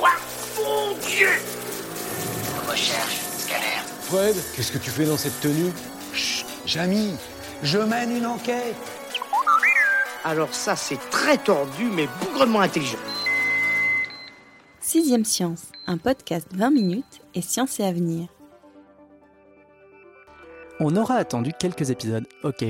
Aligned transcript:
2,21 0.00 0.06
gigawatts 0.06 0.62
Mon 0.64 0.94
Dieu 1.06 1.28
Recherche, 2.68 3.16
scanner. 3.38 3.82
Fred, 4.02 4.36
qu'est-ce 4.54 4.72
que 4.72 4.78
tu 4.78 4.90
fais 4.90 5.04
dans 5.04 5.16
cette 5.16 5.40
tenue? 5.40 5.72
Chut, 6.12 6.46
Jamy, 6.66 7.14
je 7.62 7.78
mène 7.78 8.16
une 8.16 8.26
enquête. 8.26 8.76
Alors 10.24 10.52
ça, 10.52 10.76
c'est 10.76 10.98
très 11.10 11.38
tordu, 11.38 11.84
mais 11.84 12.08
bougrement 12.20 12.60
intelligent. 12.60 12.98
Sixième 14.80 15.24
Science, 15.24 15.66
un 15.86 15.98
podcast 15.98 16.46
20 16.52 16.70
minutes 16.70 17.20
et 17.34 17.42
science 17.42 17.80
et 17.80 17.84
avenir. 17.84 18.28
On 20.78 20.96
aura 20.96 21.14
attendu 21.14 21.52
quelques 21.58 21.90
épisodes, 21.90 22.26
ok, 22.42 22.64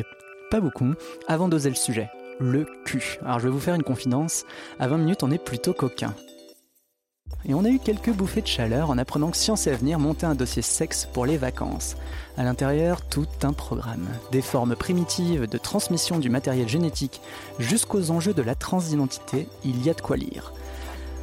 pas 0.51 0.61
beaucoup, 0.61 0.95
avant 1.29 1.49
d'oser 1.49 1.71
le 1.71 1.77
sujet. 1.77 2.09
Le 2.41 2.67
cul. 2.85 3.19
Alors 3.23 3.39
je 3.39 3.45
vais 3.45 3.53
vous 3.53 3.61
faire 3.61 3.75
une 3.75 3.83
confidence, 3.83 4.45
à 4.79 4.89
20 4.89 4.99
minutes 4.99 5.23
on 5.23 5.31
est 5.31 5.43
plutôt 5.43 5.73
coquin. 5.75 6.15
Et 7.49 7.55
on 7.55 7.65
a 7.65 7.69
eu 7.69 7.79
quelques 7.79 8.13
bouffées 8.13 8.43
de 8.43 8.47
chaleur 8.47 8.91
en 8.91 8.99
apprenant 8.99 9.31
que 9.31 9.37
Science 9.37 9.67
et 9.67 9.73
Avenir 9.73 9.99
montait 9.99 10.27
un 10.27 10.35
dossier 10.35 10.63
sexe 10.63 11.09
pour 11.11 11.27
les 11.27 11.39
vacances. 11.39 11.97
À 12.37 12.45
l'intérieur, 12.45 13.03
tout 13.03 13.27
un 13.43 13.53
programme. 13.53 14.07
Des 14.31 14.43
formes 14.43 14.77
primitives 14.77 15.47
de 15.49 15.59
transmission 15.59 16.19
du 16.19 16.29
matériel 16.29 16.69
génétique 16.69 17.21
jusqu'aux 17.59 18.11
enjeux 18.11 18.35
de 18.35 18.43
la 18.43 18.55
transidentité, 18.55 19.49
il 19.65 19.83
y 19.85 19.91
a 19.91 19.95
de 19.95 20.01
quoi 20.01 20.17
lire. 20.17 20.53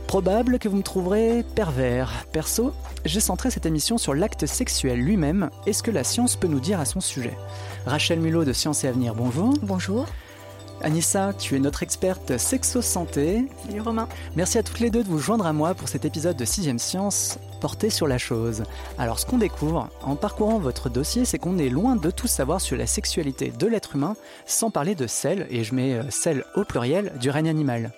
Probable 0.08 0.58
que 0.58 0.70
vous 0.70 0.78
me 0.78 0.84
trouverez 0.84 1.44
pervers. 1.56 2.26
Perso, 2.32 2.74
j'ai 3.04 3.20
centré 3.20 3.52
cette 3.52 3.66
émission 3.66 3.98
sur 3.98 4.14
l'acte 4.14 4.46
sexuel 4.46 5.00
lui-même 5.00 5.50
et 5.66 5.74
ce 5.74 5.84
que 5.84 5.92
la 5.92 6.06
science 6.06 6.38
peut 6.38 6.48
nous 6.48 6.62
dire 6.62 6.80
à 6.80 6.86
son 6.86 7.02
sujet. 7.02 7.38
Rachel 7.86 8.22
Mulot 8.22 8.46
de 8.46 8.54
Science 8.54 8.86
et 8.86 8.88
Avenir, 8.88 9.16
bonjour. 9.16 9.54
Bonjour. 9.62 10.06
Anissa, 10.82 11.34
tu 11.34 11.56
es 11.56 11.60
notre 11.60 11.82
experte 11.82 12.38
sexo-santé. 12.38 13.48
Salut 13.66 13.82
Romain. 13.82 14.08
Merci 14.36 14.58
à 14.58 14.64
toutes 14.64 14.80
les 14.80 14.90
deux 14.90 15.04
de 15.04 15.08
vous 15.10 15.18
joindre 15.18 15.46
à 15.46 15.54
moi 15.54 15.74
pour 15.74 15.90
cet 15.90 16.06
épisode 16.06 16.38
de 16.38 16.46
6ème 16.46 16.78
Science 16.78 17.40
porté 17.62 17.90
sur 17.90 18.08
la 18.08 18.18
chose. 18.18 18.64
Alors 19.00 19.20
ce 19.20 19.26
qu'on 19.26 19.40
découvre 19.40 19.90
en 20.04 20.16
parcourant 20.16 20.60
votre 20.60 20.90
dossier, 20.90 21.26
c'est 21.26 21.40
qu'on 21.40 21.58
est 21.58 21.70
loin 21.70 21.96
de 21.96 22.12
tout 22.12 22.28
savoir 22.28 22.62
sur 22.62 22.78
la 22.78 22.86
sexualité 22.86 23.52
de 23.58 23.68
l'être 23.68 23.96
humain, 23.96 24.16
sans 24.46 24.70
parler 24.70 24.94
de 24.94 25.08
celle, 25.08 25.48
et 25.50 25.64
je 25.64 25.74
mets 25.74 25.96
euh, 25.96 26.04
celle 26.10 26.46
au 26.56 26.64
pluriel, 26.64 27.12
du 27.20 27.30
règne 27.30 27.50
animal. 27.50 27.92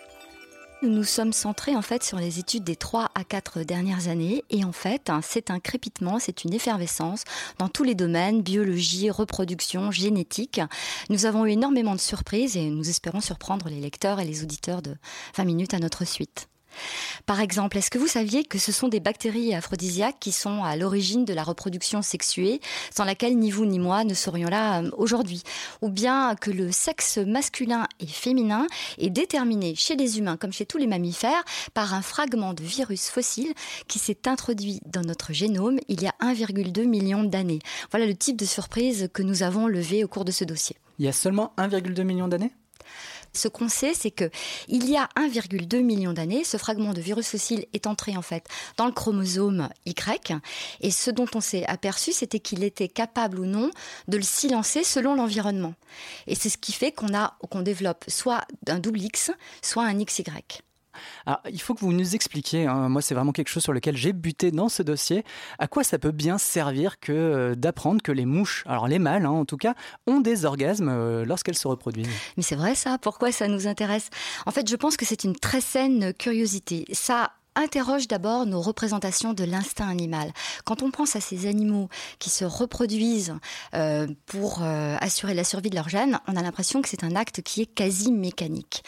Nous 0.82 0.90
nous 0.90 1.04
sommes 1.04 1.34
centrés 1.34 1.76
en 1.76 1.82
fait 1.82 2.06
sur 2.06 2.20
les 2.20 2.40
études 2.40 2.64
des 2.64 2.78
3 2.78 3.12
à 3.14 3.26
4 3.26 3.64
dernières 3.64 4.08
années 4.08 4.46
et 4.50 4.64
en 4.64 4.72
fait 4.72 5.10
hein, 5.10 5.20
c'est 5.22 5.52
un 5.52 5.60
crépitement, 5.60 6.20
c'est 6.20 6.46
une 6.46 6.54
effervescence 6.54 7.26
dans 7.58 7.68
tous 7.68 7.84
les 7.84 7.96
domaines, 7.96 8.42
biologie, 8.42 9.10
reproduction, 9.10 9.92
génétique. 9.92 10.62
Nous 11.10 11.26
avons 11.26 11.46
eu 11.46 11.52
énormément 11.52 11.96
de 11.96 12.00
surprises 12.00 12.56
et 12.56 12.70
nous 12.70 12.90
espérons 12.90 13.20
surprendre 13.20 13.68
les 13.68 13.82
lecteurs 13.82 14.22
et 14.22 14.26
les 14.26 14.42
auditeurs 14.42 14.82
de 14.82 14.96
20 15.36 15.44
minutes 15.44 15.74
à 15.74 15.80
notre 15.80 16.06
suite. 16.06 16.48
Par 17.26 17.40
exemple, 17.42 17.78
est-ce 17.78 17.90
que 17.90 17.98
vous 17.98 18.08
saviez 18.08 18.44
que 18.44 18.58
ce 18.58 18.72
sont 18.72 18.88
des 18.88 19.00
bactéries 19.00 19.54
aphrodisiaques 19.54 20.18
qui 20.20 20.32
sont 20.32 20.64
à 20.64 20.76
l'origine 20.76 21.26
de 21.26 21.34
la 21.34 21.44
reproduction 21.44 22.02
sexuée, 22.02 22.62
sans 22.96 23.04
laquelle 23.04 23.38
ni 23.38 23.52
vous 23.52 23.66
ni 23.66 23.80
moi 23.80 24.04
ne 24.04 24.14
serions 24.14 24.50
là 24.50 24.82
euh, 24.82 24.90
aujourd'hui? 24.98 25.44
Ou 25.82 25.90
bien 25.90 26.36
que 26.36 26.52
le 26.52 26.72
sexe 26.72 27.18
masculin 27.18 27.88
et 28.00 28.08
féminin 28.08 28.68
est 28.98 29.10
déterminé 29.10 29.76
chez 29.76 29.96
les 29.96 30.18
humains 30.18 30.38
comme 30.38 30.54
chez 30.54 30.66
tous 30.66 30.78
les 30.78 30.88
mammifères 30.88 31.44
par 31.74 31.94
un 31.94 32.02
fragment 32.02 32.54
de 32.54 32.64
virus 32.64 33.10
fossile 33.10 33.54
qui 33.88 34.00
s'est 34.00 34.28
introduit 34.28 34.82
dans 34.86 35.02
notre 35.02 35.34
génome 35.34 35.80
il 35.88 36.02
y 36.02 36.08
a 36.08 36.14
1,2 36.22 36.86
million 36.86 37.24
d'années? 37.24 37.60
Voilà 37.92 38.06
le 38.06 38.16
type 38.16 38.38
de 38.38 38.46
surprise 38.46 39.10
que 39.14 39.24
nous 39.24 39.44
avons 39.44 39.68
levé 39.68 40.04
au 40.04 40.08
cours 40.08 40.26
de 40.26 40.32
ce 40.32 40.44
dossier. 40.44 40.76
Il 41.00 41.06
y 41.06 41.08
a 41.08 41.14
seulement 41.14 41.54
1,2 41.58 42.04
million 42.04 42.28
d'années? 42.28 42.52
Ce 43.34 43.48
qu'on 43.48 43.70
sait, 43.70 43.94
c'est 43.94 44.12
que 44.12 44.30
il 44.68 44.90
y 44.90 44.98
a 44.98 45.10
1,2 45.16 45.82
million 45.82 46.14
d'années, 46.14 46.44
ce 46.44 46.58
fragment 46.58 46.94
de 46.94 47.02
virus 47.02 47.30
fossile 47.30 47.66
est 47.74 47.88
entré 47.88 48.18
en 48.18 48.22
fait 48.22 48.48
dans 48.78 48.86
le 48.86 48.92
chromosome 48.92 49.70
Y, 49.86 50.34
et 50.82 50.92
ce 50.92 51.12
dont 51.12 51.28
on 51.36 51.42
s'est 51.42 51.66
aperçu, 51.66 52.12
c'était 52.12 52.40
qu'il 52.40 52.64
était 52.64 52.88
capable 52.88 53.40
ou 53.40 53.46
non 53.46 53.72
de 54.08 54.18
le 54.18 54.24
silencer 54.24 54.84
selon 54.84 55.16
l'environnement. 55.16 55.74
Et 56.28 56.36
c'est 56.36 56.50
ce 56.50 56.58
qui 56.58 56.74
fait 56.74 56.92
qu'on 56.92 57.14
a, 57.16 57.38
qu'on 57.50 57.62
développe 57.62 58.06
soit 58.08 58.46
un 58.68 58.80
double 58.80 59.02
X, 59.02 59.32
soit 59.62 59.84
un 59.84 60.04
XY. 60.04 60.24
Alors, 61.26 61.42
il 61.52 61.62
faut 61.62 61.74
que 61.74 61.82
vous 61.82 61.94
nous 61.94 62.16
expliquiez, 62.16 62.68
hein, 62.68 62.90
moi 62.90 63.02
c'est 63.02 63.16
vraiment 63.16 63.32
quelque 63.32 63.50
chose 63.50 63.64
sur 63.64 63.74
lequel 63.74 63.98
j'ai 63.98 64.14
buté 64.14 64.52
dans 64.52 64.70
ce 64.70 64.84
dossier, 64.84 65.24
à 65.58 65.68
quoi 65.68 65.84
ça 65.84 66.00
peut 66.00 66.12
bien 66.12 66.38
servir 66.38 67.00
que 67.00 67.12
euh, 67.12 67.56
d'apprendre 67.56 68.02
que 68.02 68.12
les 68.12 68.26
mouches, 68.26 68.64
alors 68.68 68.88
les 68.88 69.00
mâles 69.00 69.26
hein, 69.26 69.32
en 69.32 69.46
tout 69.46 69.58
cas, 69.58 69.76
ont 70.08 70.20
des 70.20 70.46
orgasmes 70.46 70.90
euh, 70.90 71.26
lorsqu'elles 71.26 71.58
se 71.58 71.68
reproduisent. 71.68 72.10
Mais 72.38 72.44
c'est 72.44 72.56
vrai 72.56 72.76
ça, 72.76 72.98
pourquoi 72.98 73.32
ça 73.32 73.48
nous 73.48 73.68
intéresse? 73.68 74.10
En 74.46 74.52
fait, 74.52 74.70
je 74.70 74.76
pense 74.76 74.98
que 74.98 75.06
c'est 75.06 75.24
une 75.24 75.36
très 75.36 75.62
saine 75.62 76.14
curiosité. 76.14 76.86
Ça 76.92 77.32
interroge 77.60 78.08
d'abord 78.08 78.46
nos 78.46 78.62
représentations 78.62 79.34
de 79.34 79.44
l'instinct 79.44 79.88
animal. 79.88 80.32
Quand 80.64 80.82
on 80.82 80.92
pense 80.92 81.16
à 81.16 81.22
ces 81.22 81.46
animaux 81.46 81.90
qui 82.18 82.30
se 82.30 82.46
reproduisent 82.46 83.36
euh, 83.74 84.08
pour 84.26 84.60
euh, 84.62 84.96
assurer 85.02 85.34
la 85.34 85.44
survie 85.44 85.70
de 85.70 85.76
leurs 85.76 85.90
gènes, 85.90 86.20
on 86.28 86.36
a 86.36 86.42
l'impression 86.42 86.82
que 86.82 86.90
c'est 86.90 87.04
un 87.04 87.16
acte 87.16 87.42
qui 87.42 87.62
est 87.62 87.66
quasi 87.66 88.12
mécanique. 88.12 88.84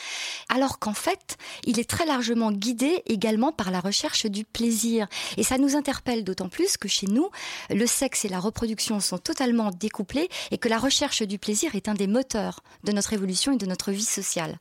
Alors 0.50 0.80
qu'en 0.80 0.94
fait, 0.94 1.38
il 1.66 1.80
est 1.80 1.90
très 1.90 2.06
largement 2.06 2.52
guidé 2.52 3.04
également 3.06 3.52
par 3.52 3.72
la 3.72 3.82
recherche 3.82 4.26
du 4.26 4.46
plaisir. 4.46 5.08
Et 5.38 5.44
ça 5.44 5.58
nous 5.58 5.76
interpelle 5.76 6.24
d'autant 6.24 6.50
plus 6.50 6.78
que 6.78 6.88
chez 6.88 7.08
nous, 7.08 7.30
le 7.70 7.86
sexe 7.86 8.26
et 8.26 8.30
la 8.30 8.40
reproduction 8.40 9.00
sont 9.00 9.18
totalement 9.18 9.72
découplés 9.72 10.30
et 10.52 10.58
que 10.58 10.70
la 10.70 10.78
recherche 10.78 11.24
du 11.24 11.38
plaisir 11.38 11.76
est 11.76 11.90
un 11.90 11.94
des 11.94 12.08
moteurs 12.08 12.62
de 12.84 12.92
notre 12.92 13.14
évolution 13.14 13.52
et 13.54 13.58
de 13.58 13.66
notre 13.66 13.92
vie 13.92 14.04
sociale. 14.04 14.58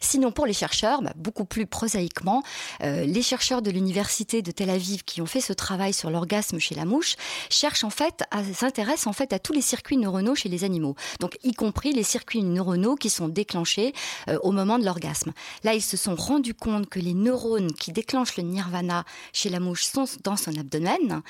Sinon, 0.00 0.32
pour 0.32 0.46
les 0.46 0.52
chercheurs, 0.52 1.02
bah, 1.02 1.12
beaucoup 1.16 1.44
plus 1.44 1.66
prosaïquement, 1.66 2.42
euh, 2.82 3.04
les 3.04 3.22
chercheurs 3.22 3.41
chercheurs 3.42 3.62
de 3.62 3.72
l'université 3.72 4.40
de 4.40 4.52
Tel 4.52 4.70
Aviv 4.70 5.02
qui 5.02 5.20
ont 5.20 5.26
fait 5.26 5.40
ce 5.40 5.52
travail 5.52 5.92
sur 5.92 6.10
l'orgasme 6.10 6.60
chez 6.60 6.76
la 6.76 6.84
mouche 6.84 7.16
cherchent 7.50 7.82
en 7.82 7.90
fait 7.90 8.22
s'intéressent 8.54 9.08
en 9.08 9.12
fait 9.12 9.32
à 9.32 9.40
tous 9.40 9.52
les 9.52 9.60
circuits 9.60 9.96
neuronaux 9.96 10.36
chez 10.36 10.48
les 10.48 10.62
animaux, 10.62 10.94
donc 11.18 11.36
y 11.42 11.52
compris 11.52 11.92
les 11.92 12.04
circuits 12.04 12.44
neuronaux 12.44 12.94
qui 12.94 13.10
sont 13.10 13.26
déclenchés 13.26 13.94
euh, 14.28 14.38
au 14.44 14.52
moment 14.52 14.78
de 14.78 14.84
l'orgasme. 14.84 15.32
Là, 15.64 15.74
ils 15.74 15.82
se 15.82 15.96
sont 15.96 16.14
rendus 16.14 16.54
compte 16.54 16.88
que 16.88 17.00
les 17.00 17.14
neurones 17.14 17.72
qui 17.72 17.90
déclenchent 17.90 18.36
le 18.36 18.44
nirvana 18.44 19.04
chez 19.32 19.48
la 19.48 19.58
mouche 19.58 19.86
sont 19.86 20.04
dans 20.22 20.36
son 20.36 20.56
abdomen, 20.56 21.22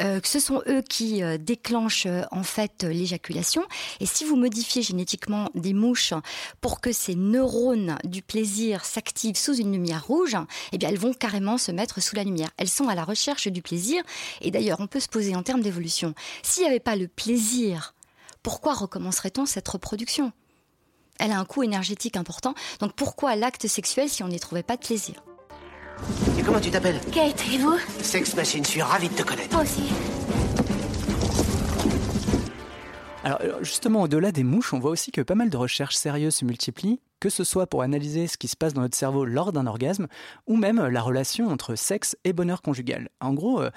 euh, 0.00 0.20
que 0.20 0.28
ce 0.28 0.40
sont 0.40 0.60
eux 0.68 0.82
qui 0.82 1.22
euh, 1.22 1.38
déclenchent 1.38 2.08
en 2.30 2.42
fait 2.42 2.82
l'éjaculation. 2.82 3.64
Et 4.00 4.06
si 4.06 4.26
vous 4.26 4.36
modifiez 4.36 4.82
génétiquement 4.82 5.48
des 5.54 5.72
mouches 5.72 6.12
pour 6.60 6.82
que 6.82 6.92
ces 6.92 7.14
neurones 7.14 7.96
du 8.04 8.20
plaisir 8.20 8.84
s'activent 8.84 9.38
sous 9.38 9.56
une 9.56 9.72
lumière 9.72 10.04
rouge, 10.04 10.36
eh 10.72 10.76
bien 10.76 10.90
elles 10.90 10.98
vont 10.98 11.14
carrément 11.14 11.53
se 11.58 11.72
mettre 11.72 12.00
sous 12.00 12.16
la 12.16 12.24
lumière. 12.24 12.50
Elles 12.56 12.68
sont 12.68 12.88
à 12.88 12.94
la 12.94 13.04
recherche 13.04 13.48
du 13.48 13.62
plaisir. 13.62 14.02
Et 14.40 14.50
d'ailleurs, 14.50 14.80
on 14.80 14.86
peut 14.86 15.00
se 15.00 15.08
poser 15.08 15.34
en 15.36 15.42
termes 15.42 15.62
d'évolution, 15.62 16.14
s'il 16.42 16.62
n'y 16.62 16.68
avait 16.68 16.80
pas 16.80 16.96
le 16.96 17.08
plaisir, 17.08 17.94
pourquoi 18.42 18.74
recommencerait-on 18.74 19.46
cette 19.46 19.68
reproduction? 19.68 20.32
Elle 21.18 21.30
a 21.30 21.38
un 21.38 21.44
coût 21.44 21.62
énergétique 21.62 22.16
important. 22.16 22.54
Donc 22.80 22.92
pourquoi 22.94 23.36
l'acte 23.36 23.66
sexuel 23.66 24.08
si 24.08 24.22
on 24.22 24.28
n'y 24.28 24.40
trouvait 24.40 24.62
pas 24.62 24.76
de 24.76 24.84
plaisir? 24.84 25.14
Et 26.38 26.42
comment 26.42 26.60
tu 26.60 26.70
t'appelles? 26.70 27.00
Kate, 27.12 27.42
et 27.52 27.58
vous? 27.58 27.78
Sex 28.02 28.34
Machine, 28.34 28.64
je 28.64 28.70
suis 28.70 28.82
ravi 28.82 29.08
de 29.08 29.14
te 29.14 29.22
connaître. 29.22 29.54
Moi 29.54 29.62
aussi. 29.62 29.84
Alors 33.22 33.40
justement, 33.62 34.02
au-delà 34.02 34.32
des 34.32 34.42
mouches, 34.42 34.74
on 34.74 34.78
voit 34.78 34.90
aussi 34.90 35.10
que 35.10 35.22
pas 35.22 35.34
mal 35.34 35.48
de 35.48 35.56
recherches 35.56 35.96
sérieuses 35.96 36.34
se 36.34 36.44
multiplient 36.44 37.00
que 37.20 37.30
ce 37.30 37.44
soit 37.44 37.66
pour 37.66 37.82
analyser 37.82 38.26
ce 38.26 38.36
qui 38.36 38.48
se 38.48 38.56
passe 38.56 38.74
dans 38.74 38.82
notre 38.82 38.96
cerveau 38.96 39.24
lors 39.24 39.52
d'un 39.52 39.66
orgasme, 39.66 40.08
ou 40.46 40.56
même 40.56 40.84
la 40.86 41.00
relation 41.00 41.48
entre 41.48 41.74
sexe 41.74 42.16
et 42.24 42.32
bonheur 42.32 42.62
conjugal. 42.62 43.08
En 43.20 43.32
gros, 43.32 43.60
euh, 43.60 43.70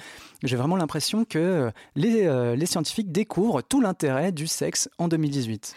j'ai 0.44 0.56
vraiment 0.56 0.76
l'impression 0.76 1.26
que 1.26 1.38
euh, 1.38 1.72
les, 1.96 2.26
euh, 2.26 2.56
les, 2.56 2.66
scientifiques 2.66 3.12
découvrent 3.12 3.62
tout 3.62 3.82
l'intérêt 3.82 4.32
du 4.32 4.48
sexe 4.48 4.90
en 4.98 5.08
2018. 5.08 5.74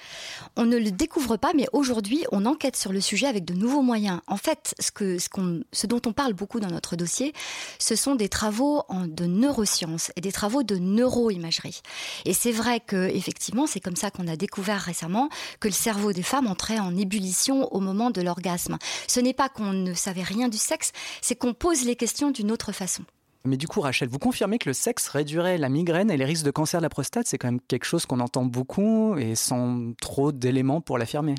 On 0.56 0.66
ne 0.66 0.76
le 0.76 0.90
découvre 0.90 1.36
pas, 1.36 1.52
mais 1.54 1.66
aujourd'hui, 1.72 2.24
on 2.32 2.46
enquête 2.46 2.76
sur 2.76 2.92
le 2.92 3.00
sujet 3.00 3.26
avec 3.26 3.44
de 3.44 3.54
nouveaux 3.54 3.82
moyens. 3.82 4.20
En 4.26 4.36
fait, 4.36 4.74
ce, 4.80 4.90
que, 4.90 5.18
ce, 5.18 5.28
ce 5.72 5.86
dont 5.86 6.02
on 6.06 6.12
parle 6.12 6.32
beaucoup 6.32 6.60
dans 6.60 6.70
notre 6.70 6.96
dossier, 6.96 7.32
ce 7.78 7.96
sont 7.96 8.14
des 8.14 8.28
travaux 8.28 8.82
en, 8.88 9.06
de 9.06 9.26
neurosciences 9.26 10.10
et 10.16 10.20
des 10.20 10.32
travaux 10.32 10.62
de 10.62 10.76
neuroimagerie. 10.76 11.80
Et 12.24 12.32
c'est 12.32 12.52
vrai 12.52 12.80
que, 12.80 13.08
effectivement, 13.08 13.66
c'est 13.66 13.80
comme 13.80 13.96
ça 13.96 14.10
qu'on 14.10 14.26
a 14.26 14.36
découvert 14.36 14.80
récemment 14.80 15.28
que 15.60 15.68
le 15.68 15.74
cerveau 15.74 16.12
des 16.12 16.22
femmes 16.22 16.46
entrait 16.46 16.78
en 16.78 16.96
ébullition 16.96 17.49
au 17.50 17.80
moment 17.80 18.10
de 18.10 18.20
l'orgasme. 18.20 18.78
Ce 19.06 19.20
n'est 19.20 19.34
pas 19.34 19.48
qu'on 19.48 19.72
ne 19.72 19.94
savait 19.94 20.22
rien 20.22 20.48
du 20.48 20.58
sexe, 20.58 20.92
c'est 21.20 21.36
qu'on 21.36 21.54
pose 21.54 21.84
les 21.84 21.96
questions 21.96 22.30
d'une 22.30 22.50
autre 22.50 22.72
façon. 22.72 23.04
Mais 23.44 23.56
du 23.56 23.66
coup, 23.68 23.80
Rachel, 23.80 24.08
vous 24.08 24.18
confirmez 24.18 24.58
que 24.58 24.68
le 24.68 24.74
sexe 24.74 25.08
réduirait 25.08 25.56
la 25.56 25.68
migraine 25.68 26.10
et 26.10 26.16
les 26.16 26.24
risques 26.24 26.44
de 26.44 26.50
cancer 26.50 26.80
de 26.80 26.82
la 26.82 26.90
prostate 26.90 27.26
C'est 27.26 27.38
quand 27.38 27.48
même 27.48 27.60
quelque 27.68 27.84
chose 27.84 28.04
qu'on 28.04 28.20
entend 28.20 28.44
beaucoup 28.44 29.16
et 29.16 29.34
sans 29.34 29.92
trop 30.00 30.30
d'éléments 30.30 30.80
pour 30.80 30.98
l'affirmer. 30.98 31.34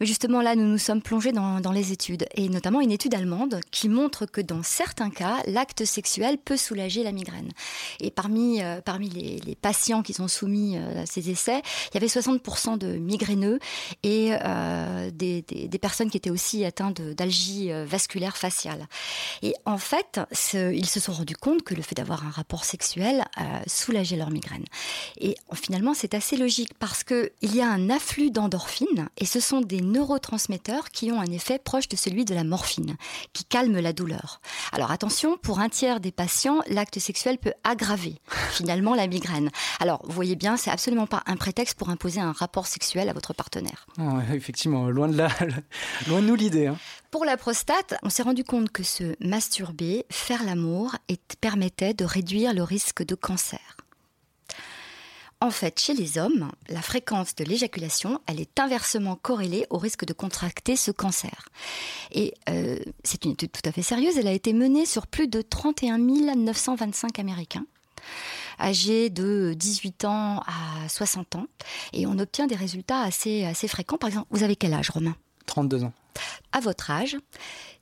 Mais 0.00 0.06
justement, 0.06 0.42
là, 0.42 0.54
nous 0.54 0.66
nous 0.66 0.78
sommes 0.78 1.00
plongés 1.00 1.32
dans, 1.32 1.60
dans, 1.60 1.72
les 1.72 1.92
études, 1.92 2.26
et 2.34 2.48
notamment 2.48 2.80
une 2.80 2.90
étude 2.90 3.14
allemande 3.14 3.60
qui 3.70 3.88
montre 3.88 4.26
que 4.26 4.40
dans 4.40 4.62
certains 4.62 5.10
cas, 5.10 5.36
l'acte 5.46 5.84
sexuel 5.84 6.38
peut 6.38 6.56
soulager 6.56 7.02
la 7.02 7.12
migraine. 7.12 7.50
Et 8.00 8.10
parmi, 8.10 8.62
euh, 8.62 8.80
parmi 8.82 9.08
les, 9.08 9.38
les, 9.38 9.54
patients 9.54 10.02
qui 10.02 10.12
sont 10.12 10.28
soumis 10.28 10.76
euh, 10.76 11.02
à 11.02 11.06
ces 11.06 11.30
essais, 11.30 11.62
il 11.90 11.94
y 11.94 11.96
avait 11.96 12.06
60% 12.06 12.78
de 12.78 12.98
migraineux 12.98 13.58
et 14.02 14.32
euh, 14.32 15.10
des, 15.12 15.42
des, 15.42 15.68
des, 15.68 15.78
personnes 15.78 16.10
qui 16.10 16.16
étaient 16.16 16.30
aussi 16.30 16.64
atteintes 16.64 17.00
d'algie 17.00 17.72
euh, 17.72 17.84
vasculaire 17.84 18.36
faciale. 18.36 18.86
Et 19.42 19.54
en 19.64 19.78
fait, 19.78 20.20
ce, 20.32 20.72
ils 20.72 20.86
se 20.86 21.00
sont 21.00 21.12
rendus 21.12 21.36
compte 21.40 21.62
que 21.62 21.74
le 21.74 21.82
fait 21.82 21.94
d'avoir 21.94 22.26
un 22.26 22.30
rapport 22.30 22.64
sexuel 22.64 23.24
euh, 23.40 23.42
soulageait 23.66 24.16
leur 24.16 24.30
migraine. 24.30 24.64
Et 25.20 25.36
finalement, 25.54 25.94
c'est 25.94 26.14
assez 26.14 26.36
logique 26.36 26.74
parce 26.78 27.04
que 27.04 27.32
il 27.42 27.54
y 27.54 27.60
a 27.60 27.68
un 27.68 27.90
afflux 27.90 28.30
d'endorphines 28.30 29.08
et 29.16 29.24
ce 29.24 29.40
sont 29.40 29.60
des 29.60 29.80
neurotransmetteurs 29.80 30.90
qui 30.90 31.10
ont 31.12 31.20
un 31.20 31.30
effet 31.32 31.58
proche 31.58 31.88
de 31.88 31.96
celui 31.96 32.24
de 32.24 32.34
la 32.34 32.44
morphine, 32.44 32.96
qui 33.32 33.44
calme 33.44 33.78
la 33.78 33.92
douleur. 33.92 34.40
Alors 34.72 34.90
attention, 34.90 35.36
pour 35.36 35.60
un 35.60 35.68
tiers 35.68 36.00
des 36.00 36.12
patients, 36.12 36.60
l'acte 36.68 36.98
sexuel 36.98 37.38
peut 37.38 37.54
aggraver 37.64 38.16
finalement 38.50 38.94
la 38.94 39.06
migraine. 39.06 39.50
Alors 39.80 40.00
vous 40.04 40.12
voyez 40.12 40.36
bien, 40.36 40.56
c'est 40.56 40.70
absolument 40.70 41.06
pas 41.06 41.22
un 41.26 41.36
prétexte 41.36 41.78
pour 41.78 41.88
imposer 41.88 42.20
un 42.20 42.32
rapport 42.32 42.66
sexuel 42.66 43.08
à 43.08 43.12
votre 43.12 43.32
partenaire. 43.32 43.86
Oh, 43.98 44.18
effectivement, 44.34 44.88
loin 44.88 45.08
de 45.08 45.16
là, 45.16 45.28
loin 46.08 46.20
de 46.20 46.26
nous 46.26 46.34
l'idée. 46.34 46.66
Hein. 46.66 46.76
Pour 47.10 47.24
la 47.24 47.38
prostate, 47.38 47.94
on 48.02 48.10
s'est 48.10 48.22
rendu 48.22 48.44
compte 48.44 48.70
que 48.70 48.82
se 48.82 49.16
masturber, 49.24 50.04
faire 50.10 50.44
l'amour, 50.44 50.94
permettait 51.40 51.94
de 51.94 52.04
réduire 52.04 52.52
le 52.52 52.62
risque 52.62 53.02
de 53.02 53.14
cancer. 53.14 53.76
En 55.40 55.50
fait, 55.50 55.78
chez 55.78 55.94
les 55.94 56.18
hommes, 56.18 56.50
la 56.68 56.82
fréquence 56.82 57.34
de 57.36 57.44
l'éjaculation, 57.44 58.20
elle 58.26 58.40
est 58.40 58.58
inversement 58.58 59.14
corrélée 59.14 59.66
au 59.70 59.78
risque 59.78 60.04
de 60.04 60.12
contracter 60.12 60.74
ce 60.74 60.90
cancer. 60.90 61.48
Et 62.10 62.34
euh, 62.50 62.78
c'est 63.04 63.24
une 63.24 63.32
étude 63.32 63.52
tout 63.52 63.62
à 63.64 63.72
fait 63.72 63.82
sérieuse. 63.82 64.18
Elle 64.18 64.26
a 64.26 64.32
été 64.32 64.52
menée 64.52 64.84
sur 64.84 65.06
plus 65.06 65.28
de 65.28 65.40
31 65.40 65.98
925 65.98 67.18
Américains 67.20 67.66
âgés 68.60 69.08
de 69.08 69.54
18 69.56 70.04
ans 70.04 70.40
à 70.40 70.88
60 70.88 71.36
ans. 71.36 71.46
Et 71.92 72.06
on 72.06 72.18
obtient 72.18 72.48
des 72.48 72.56
résultats 72.56 73.02
assez, 73.02 73.44
assez 73.44 73.68
fréquents. 73.68 73.98
Par 73.98 74.08
exemple, 74.08 74.26
vous 74.30 74.42
avez 74.42 74.56
quel 74.56 74.74
âge, 74.74 74.90
Romain? 74.90 75.14
32 75.48 75.84
ans. 75.84 75.92
À 76.52 76.60
votre 76.60 76.90
âge, 76.90 77.16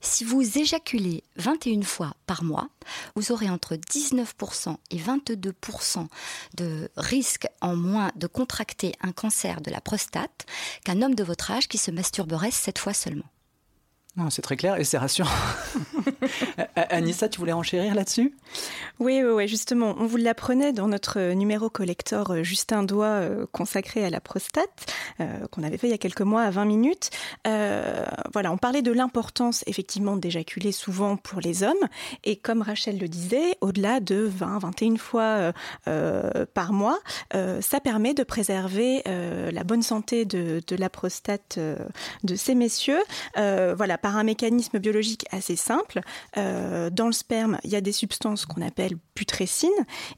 si 0.01 0.23
vous 0.23 0.57
éjaculez 0.57 1.23
21 1.37 1.83
fois 1.83 2.13
par 2.25 2.43
mois, 2.43 2.69
vous 3.15 3.31
aurez 3.31 3.49
entre 3.49 3.75
19% 3.75 4.75
et 4.91 4.97
22% 4.97 6.07
de 6.55 6.89
risque 6.97 7.47
en 7.61 7.75
moins 7.75 8.11
de 8.15 8.27
contracter 8.27 8.93
un 9.01 9.11
cancer 9.11 9.61
de 9.61 9.71
la 9.71 9.81
prostate 9.81 10.45
qu'un 10.83 11.01
homme 11.01 11.15
de 11.15 11.23
votre 11.23 11.51
âge 11.51 11.67
qui 11.67 11.77
se 11.77 11.91
masturberait 11.91 12.51
7 12.51 12.77
fois 12.79 12.93
seulement. 12.93 13.29
C'est 14.29 14.41
très 14.41 14.57
clair 14.57 14.77
et 14.77 14.83
c'est 14.83 14.97
rassurant. 14.97 15.29
Anissa, 16.75 17.29
tu 17.29 17.39
voulais 17.39 17.53
enchérir 17.53 17.93
là-dessus? 17.93 18.33
Oui, 18.99 19.21
oui, 19.23 19.31
oui, 19.31 19.47
justement. 19.47 19.95
On 19.99 20.05
vous 20.05 20.17
l'apprenait 20.17 20.73
dans 20.73 20.87
notre 20.87 21.33
numéro 21.33 21.69
collector 21.69 22.31
euh, 22.31 22.43
Justin 22.43 22.83
Doigt 22.83 23.05
euh, 23.05 23.45
consacré 23.51 24.03
à 24.03 24.09
la 24.09 24.19
prostate, 24.19 24.91
euh, 25.19 25.47
qu'on 25.51 25.63
avait 25.63 25.77
fait 25.77 25.87
il 25.87 25.91
y 25.91 25.93
a 25.93 25.99
quelques 25.99 26.21
mois 26.21 26.41
à 26.43 26.49
20 26.49 26.65
minutes. 26.65 27.09
Euh, 27.45 28.05
voilà, 28.33 28.51
on 28.51 28.57
parlait 28.57 28.81
de 28.81 28.91
l'importance 28.91 29.63
effectivement 29.67 30.17
d'éjaculer 30.17 30.71
souvent 30.71 31.15
pour 31.15 31.39
les 31.39 31.63
hommes. 31.63 31.75
Et 32.23 32.37
comme 32.37 32.61
Rachel 32.61 32.97
le 32.97 33.07
disait, 33.07 33.57
au-delà 33.61 33.99
de 33.99 34.15
20, 34.15 34.59
21 34.59 34.95
fois 34.97 35.53
euh, 35.87 36.45
par 36.53 36.73
mois, 36.73 36.99
euh, 37.35 37.61
ça 37.61 37.79
permet 37.79 38.13
de 38.13 38.23
préserver 38.23 39.03
euh, 39.07 39.51
la 39.51 39.63
bonne 39.63 39.83
santé 39.83 40.25
de, 40.25 40.61
de 40.65 40.75
la 40.75 40.89
prostate 40.89 41.55
euh, 41.57 41.77
de 42.23 42.35
ces 42.35 42.55
messieurs. 42.55 43.01
Euh, 43.37 43.73
voilà, 43.77 43.97
par 44.07 44.15
un 44.15 44.23
mécanisme 44.23 44.79
biologique 44.79 45.25
assez 45.31 45.57
simple. 45.57 45.99
Euh, 46.37 46.89
dans 46.89 47.07
le 47.07 47.11
sperme, 47.11 47.57
il 47.65 47.71
y 47.71 47.75
a 47.75 47.81
des 47.81 47.91
substances 47.91 48.45
qu'on 48.45 48.61
appelle 48.61 48.93
putrécines, 49.15 49.69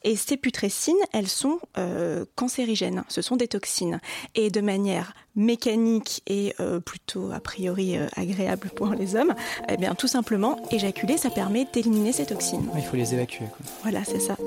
et 0.04 0.16
ces 0.16 0.38
putrécines, 0.38 0.94
elles 1.12 1.28
sont 1.28 1.58
euh, 1.80 2.24
cancérigènes, 2.36 3.04
ce 3.08 3.24
sont 3.24 3.36
des 3.36 3.48
toxines. 3.48 4.00
Et 4.36 4.52
de 4.52 4.62
manière 4.62 5.16
mécanique 5.36 6.22
et 6.28 6.54
euh, 6.60 6.80
plutôt 6.80 7.32
a 7.32 7.40
priori 7.40 7.98
agréable 8.16 8.70
pour 8.76 8.90
les 8.90 9.16
hommes, 9.16 9.34
eh 9.68 9.78
bien 9.78 9.96
tout 9.96 10.08
simplement 10.08 10.62
éjaculer, 10.70 11.18
ça 11.18 11.32
permet 11.32 11.66
d'éliminer 11.74 12.12
ces 12.12 12.28
toxines. 12.28 12.70
Il 12.76 12.84
faut 12.84 12.96
les 12.96 13.16
évacuer. 13.16 13.46
Quoi. 13.46 13.66
Voilà, 13.82 14.04
c'est 14.04 14.20
ça. 14.20 14.38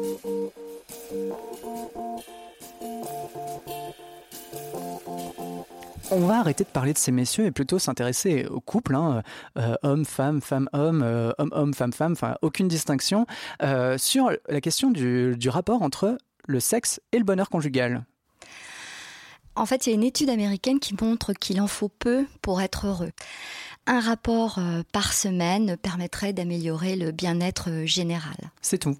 On 6.14 6.26
va 6.26 6.40
arrêter 6.40 6.64
de 6.64 6.68
parler 6.68 6.92
de 6.92 6.98
ces 6.98 7.10
messieurs 7.10 7.46
et 7.46 7.50
plutôt 7.50 7.78
s'intéresser 7.78 8.44
au 8.44 8.60
couple, 8.60 8.94
hein, 8.94 9.22
euh, 9.56 9.76
homme, 9.82 10.04
femme, 10.04 10.42
femme, 10.42 10.68
homme, 10.74 11.02
euh, 11.02 11.32
homme, 11.38 11.48
homme, 11.52 11.72
femme, 11.72 11.94
femme, 11.94 12.12
enfin 12.12 12.36
aucune 12.42 12.68
distinction, 12.68 13.26
euh, 13.62 13.96
sur 13.96 14.30
la 14.46 14.60
question 14.60 14.90
du, 14.90 15.34
du 15.38 15.48
rapport 15.48 15.80
entre 15.80 16.18
le 16.46 16.60
sexe 16.60 17.00
et 17.12 17.18
le 17.18 17.24
bonheur 17.24 17.48
conjugal. 17.48 18.04
En 19.54 19.64
fait, 19.64 19.86
il 19.86 19.90
y 19.90 19.92
a 19.92 19.94
une 19.94 20.02
étude 20.02 20.28
américaine 20.28 20.80
qui 20.80 20.94
montre 21.00 21.32
qu'il 21.32 21.62
en 21.62 21.66
faut 21.66 21.88
peu 21.88 22.26
pour 22.42 22.60
être 22.60 22.88
heureux. 22.88 23.12
Un 23.86 24.00
rapport 24.00 24.58
euh, 24.58 24.82
par 24.92 25.14
semaine 25.14 25.78
permettrait 25.78 26.34
d'améliorer 26.34 26.94
le 26.94 27.12
bien-être 27.12 27.86
général. 27.86 28.36
C'est 28.60 28.78
tout. 28.78 28.98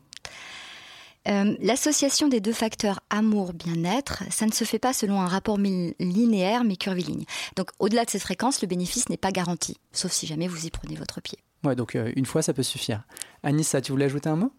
Euh, 1.29 1.55
L'association 1.61 2.29
des 2.29 2.41
deux 2.41 2.53
facteurs 2.53 3.01
amour-bien-être, 3.11 4.25
ça 4.31 4.47
ne 4.47 4.53
se 4.53 4.65
fait 4.65 4.79
pas 4.79 4.93
selon 4.93 5.21
un 5.21 5.27
rapport 5.27 5.59
linéaire 5.59 6.65
mais 6.65 6.77
curviligne. 6.77 7.25
Donc 7.57 7.71
au-delà 7.79 8.05
de 8.05 8.11
cette 8.11 8.23
fréquence, 8.23 8.63
le 8.63 8.69
bénéfice 8.69 9.09
n'est 9.09 9.17
pas 9.17 9.33
garanti, 9.33 9.77
sauf 9.93 10.13
si 10.13 10.27
jamais 10.27 10.49
vous 10.49 10.67
y 10.67 10.71
prenez 10.71 10.95
votre 10.97 11.21
pied. 11.21 11.39
Ouais, 11.65 11.77
donc 11.77 11.95
euh, 11.95 12.13
une 12.17 12.27
fois 12.27 12.43
ça 12.43 12.53
peut 12.53 12.65
suffire. 12.65 13.05
Anissa, 13.45 13.81
tu 13.81 13.93
voulais 13.93 14.07
ajouter 14.07 14.29
un 14.29 14.37
mot? 14.37 14.53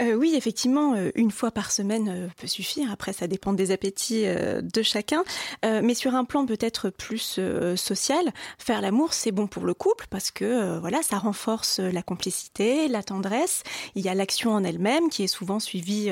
Euh, 0.00 0.14
oui, 0.14 0.34
effectivement, 0.34 0.94
euh, 0.94 1.10
une 1.14 1.30
fois 1.30 1.50
par 1.50 1.70
semaine 1.70 2.08
euh, 2.08 2.28
peut 2.36 2.46
suffire. 2.46 2.90
Après, 2.90 3.12
ça 3.12 3.26
dépend 3.26 3.52
des 3.52 3.70
appétits 3.70 4.24
de 4.24 4.82
chacun. 4.82 5.24
Mais 5.62 5.94
sur 5.94 6.14
un 6.14 6.24
plan 6.24 6.46
peut-être 6.46 6.90
plus 6.90 7.40
social, 7.76 8.32
faire 8.58 8.80
l'amour, 8.80 9.12
c'est 9.12 9.32
bon 9.32 9.46
pour 9.46 9.64
le 9.64 9.74
couple 9.74 10.06
parce 10.10 10.30
que 10.30 10.78
voilà, 10.78 11.02
ça 11.02 11.18
renforce 11.18 11.78
la 11.80 12.02
complicité, 12.02 12.88
la 12.88 13.02
tendresse. 13.02 13.62
Il 13.94 14.04
y 14.04 14.08
a 14.08 14.14
l'action 14.14 14.52
en 14.52 14.64
elle-même 14.64 15.08
qui 15.08 15.24
est 15.24 15.28
souvent 15.28 15.60
suivie 15.60 16.10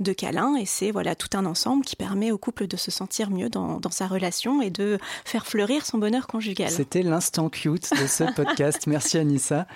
de 0.00 0.12
câlins 0.12 0.56
et 0.56 0.66
c'est 0.66 0.90
voilà 0.90 1.14
tout 1.14 1.36
un 1.36 1.46
ensemble 1.46 1.84
qui 1.84 1.96
permet 1.96 2.30
au 2.30 2.38
couple 2.38 2.66
de 2.66 2.76
se 2.76 2.90
sentir 2.90 3.30
mieux 3.30 3.48
dans, 3.48 3.80
dans 3.80 3.90
sa 3.90 4.06
relation 4.06 4.62
et 4.62 4.70
de 4.70 4.98
faire 5.24 5.46
fleurir 5.46 5.84
son 5.84 5.98
bonheur 5.98 6.26
conjugal. 6.26 6.70
C'était 6.70 7.02
l'instant 7.02 7.48
cute 7.48 7.90
de 7.90 8.06
ce 8.06 8.24
podcast. 8.34 8.86
Merci 8.86 9.18
Anissa. 9.18 9.66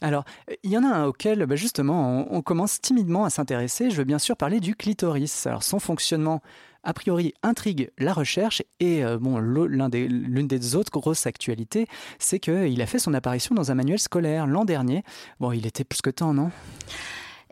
Alors, 0.00 0.24
il 0.62 0.70
y 0.70 0.78
en 0.78 0.84
a 0.84 0.88
un 0.88 1.04
auquel, 1.04 1.44
bah 1.46 1.56
justement, 1.56 2.26
on, 2.32 2.42
commence 2.42 2.80
timidement 2.80 3.24
à 3.24 3.30
s'intéresser. 3.30 3.90
Je 3.90 3.96
veux 3.96 4.04
bien 4.04 4.18
sûr 4.18 4.36
parler 4.36 4.60
du 4.60 4.74
clitoris. 4.74 5.46
Alors, 5.46 5.62
son 5.62 5.80
fonctionnement, 5.80 6.40
a 6.84 6.92
priori, 6.92 7.34
intrigue 7.42 7.90
la 7.98 8.12
recherche. 8.12 8.62
Et 8.80 9.04
euh, 9.04 9.18
bon, 9.18 9.38
l'une 9.38 9.88
des, 9.88 10.08
des 10.08 10.76
autres 10.76 10.92
grosses 10.92 11.26
actualités, 11.26 11.86
c'est 12.18 12.38
qu'il 12.38 12.80
a 12.80 12.86
fait 12.86 12.98
son 12.98 13.14
apparition 13.14 13.54
dans 13.54 13.70
un 13.70 13.74
manuel 13.74 13.98
scolaire 13.98 14.46
l'an 14.46 14.64
dernier. 14.64 15.02
Bon, 15.40 15.52
il 15.52 15.66
était 15.66 15.84
plus 15.84 16.00
que 16.00 16.10
temps, 16.10 16.32
non? 16.32 16.50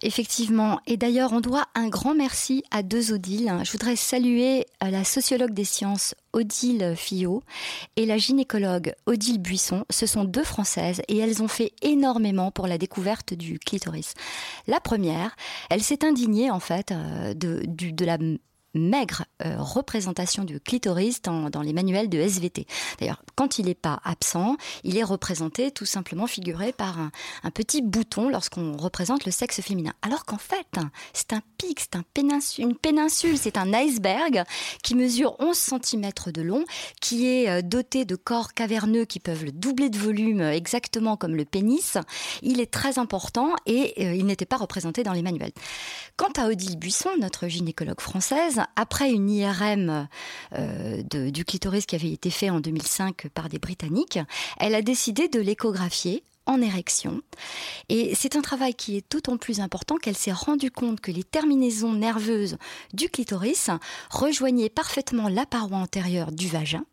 Effectivement. 0.02 0.80
Et 0.86 0.96
d'ailleurs, 0.96 1.32
on 1.32 1.40
doit 1.40 1.66
un 1.74 1.88
grand 1.88 2.14
merci 2.14 2.62
à 2.70 2.82
deux 2.82 3.12
Odile. 3.12 3.60
Je 3.64 3.72
voudrais 3.72 3.96
saluer 3.96 4.66
la 4.82 5.04
sociologue 5.04 5.54
des 5.54 5.64
sciences 5.64 6.14
Odile 6.32 6.94
Fillot 6.96 7.42
et 7.96 8.04
la 8.04 8.18
gynécologue 8.18 8.92
Odile 9.06 9.40
Buisson. 9.40 9.84
Ce 9.88 10.06
sont 10.06 10.24
deux 10.24 10.44
Françaises 10.44 11.00
et 11.08 11.16
elles 11.16 11.42
ont 11.42 11.48
fait 11.48 11.72
énormément 11.80 12.50
pour 12.50 12.66
la 12.66 12.76
découverte 12.76 13.32
du 13.32 13.58
clitoris. 13.58 14.12
La 14.66 14.80
première, 14.80 15.34
elle 15.70 15.82
s'est 15.82 16.04
indignée 16.04 16.50
en 16.50 16.60
fait 16.60 16.92
euh, 16.92 17.32
de 17.34 18.04
la 18.04 18.18
maigre 18.76 19.24
euh, 19.44 19.56
représentation 19.58 20.44
du 20.44 20.60
clitoris 20.60 21.22
dans, 21.22 21.50
dans 21.50 21.62
les 21.62 21.72
manuels 21.72 22.08
de 22.08 22.18
SVT. 22.18 22.66
D'ailleurs, 22.98 23.22
quand 23.34 23.58
il 23.58 23.66
n'est 23.66 23.74
pas 23.74 24.00
absent, 24.04 24.56
il 24.84 24.96
est 24.96 25.02
représenté 25.02 25.70
tout 25.70 25.84
simplement 25.84 26.26
figuré 26.26 26.72
par 26.72 26.98
un, 26.98 27.10
un 27.42 27.50
petit 27.50 27.82
bouton 27.82 28.28
lorsqu'on 28.28 28.76
représente 28.76 29.24
le 29.24 29.32
sexe 29.32 29.60
féminin. 29.60 29.92
Alors 30.02 30.24
qu'en 30.24 30.38
fait, 30.38 30.66
c'est 31.12 31.32
un 31.32 31.42
pic, 31.58 31.80
c'est 31.80 31.96
une 32.58 32.74
péninsule, 32.74 33.38
c'est 33.38 33.58
un 33.58 33.72
iceberg 33.72 34.44
qui 34.82 34.94
mesure 34.94 35.36
11 35.38 35.56
cm 35.56 36.10
de 36.32 36.42
long, 36.42 36.64
qui 37.00 37.26
est 37.26 37.48
euh, 37.48 37.62
doté 37.62 38.04
de 38.04 38.16
corps 38.16 38.54
caverneux 38.54 39.04
qui 39.04 39.20
peuvent 39.20 39.44
le 39.44 39.52
doubler 39.52 39.90
de 39.90 39.98
volume 39.98 40.40
euh, 40.40 40.52
exactement 40.52 41.16
comme 41.16 41.36
le 41.36 41.44
pénis. 41.44 41.98
Il 42.42 42.60
est 42.60 42.70
très 42.70 42.98
important 42.98 43.54
et 43.66 44.16
il 44.16 44.26
n'était 44.26 44.46
pas 44.46 44.56
représenté 44.56 45.02
dans 45.02 45.12
les 45.12 45.22
manuels. 45.22 45.52
Quant 46.16 46.32
à 46.36 46.46
Odile 46.46 46.78
Buisson, 46.78 47.10
notre 47.20 47.48
gynécologue 47.48 48.00
française, 48.00 48.60
après 48.74 49.10
une 49.12 49.30
IRM 49.30 50.08
du 51.04 51.44
clitoris 51.44 51.86
qui 51.86 51.94
avait 51.94 52.12
été 52.12 52.30
fait 52.30 52.50
en 52.50 52.60
2005 52.60 53.28
par 53.28 53.48
des 53.48 53.58
Britanniques, 53.58 54.18
elle 54.58 54.74
a 54.74 54.82
décidé 54.82 55.28
de 55.28 55.40
l'échographier 55.40 56.22
en 56.46 56.62
érection. 56.62 57.22
Et 57.88 58.14
c'est 58.14 58.36
un 58.36 58.40
travail 58.40 58.74
qui 58.74 58.96
est 58.96 59.12
d'autant 59.12 59.36
plus 59.36 59.60
important 59.60 59.96
qu'elle 59.96 60.16
s'est 60.16 60.32
rendue 60.32 60.70
compte 60.70 61.00
que 61.00 61.10
les 61.10 61.24
terminaisons 61.24 61.92
nerveuses 61.92 62.56
du 62.94 63.08
clitoris 63.08 63.70
rejoignaient 64.10 64.70
parfaitement 64.70 65.28
la 65.28 65.44
paroi 65.44 65.78
antérieure 65.78 66.30
du 66.32 66.48
vagin, 66.48 66.84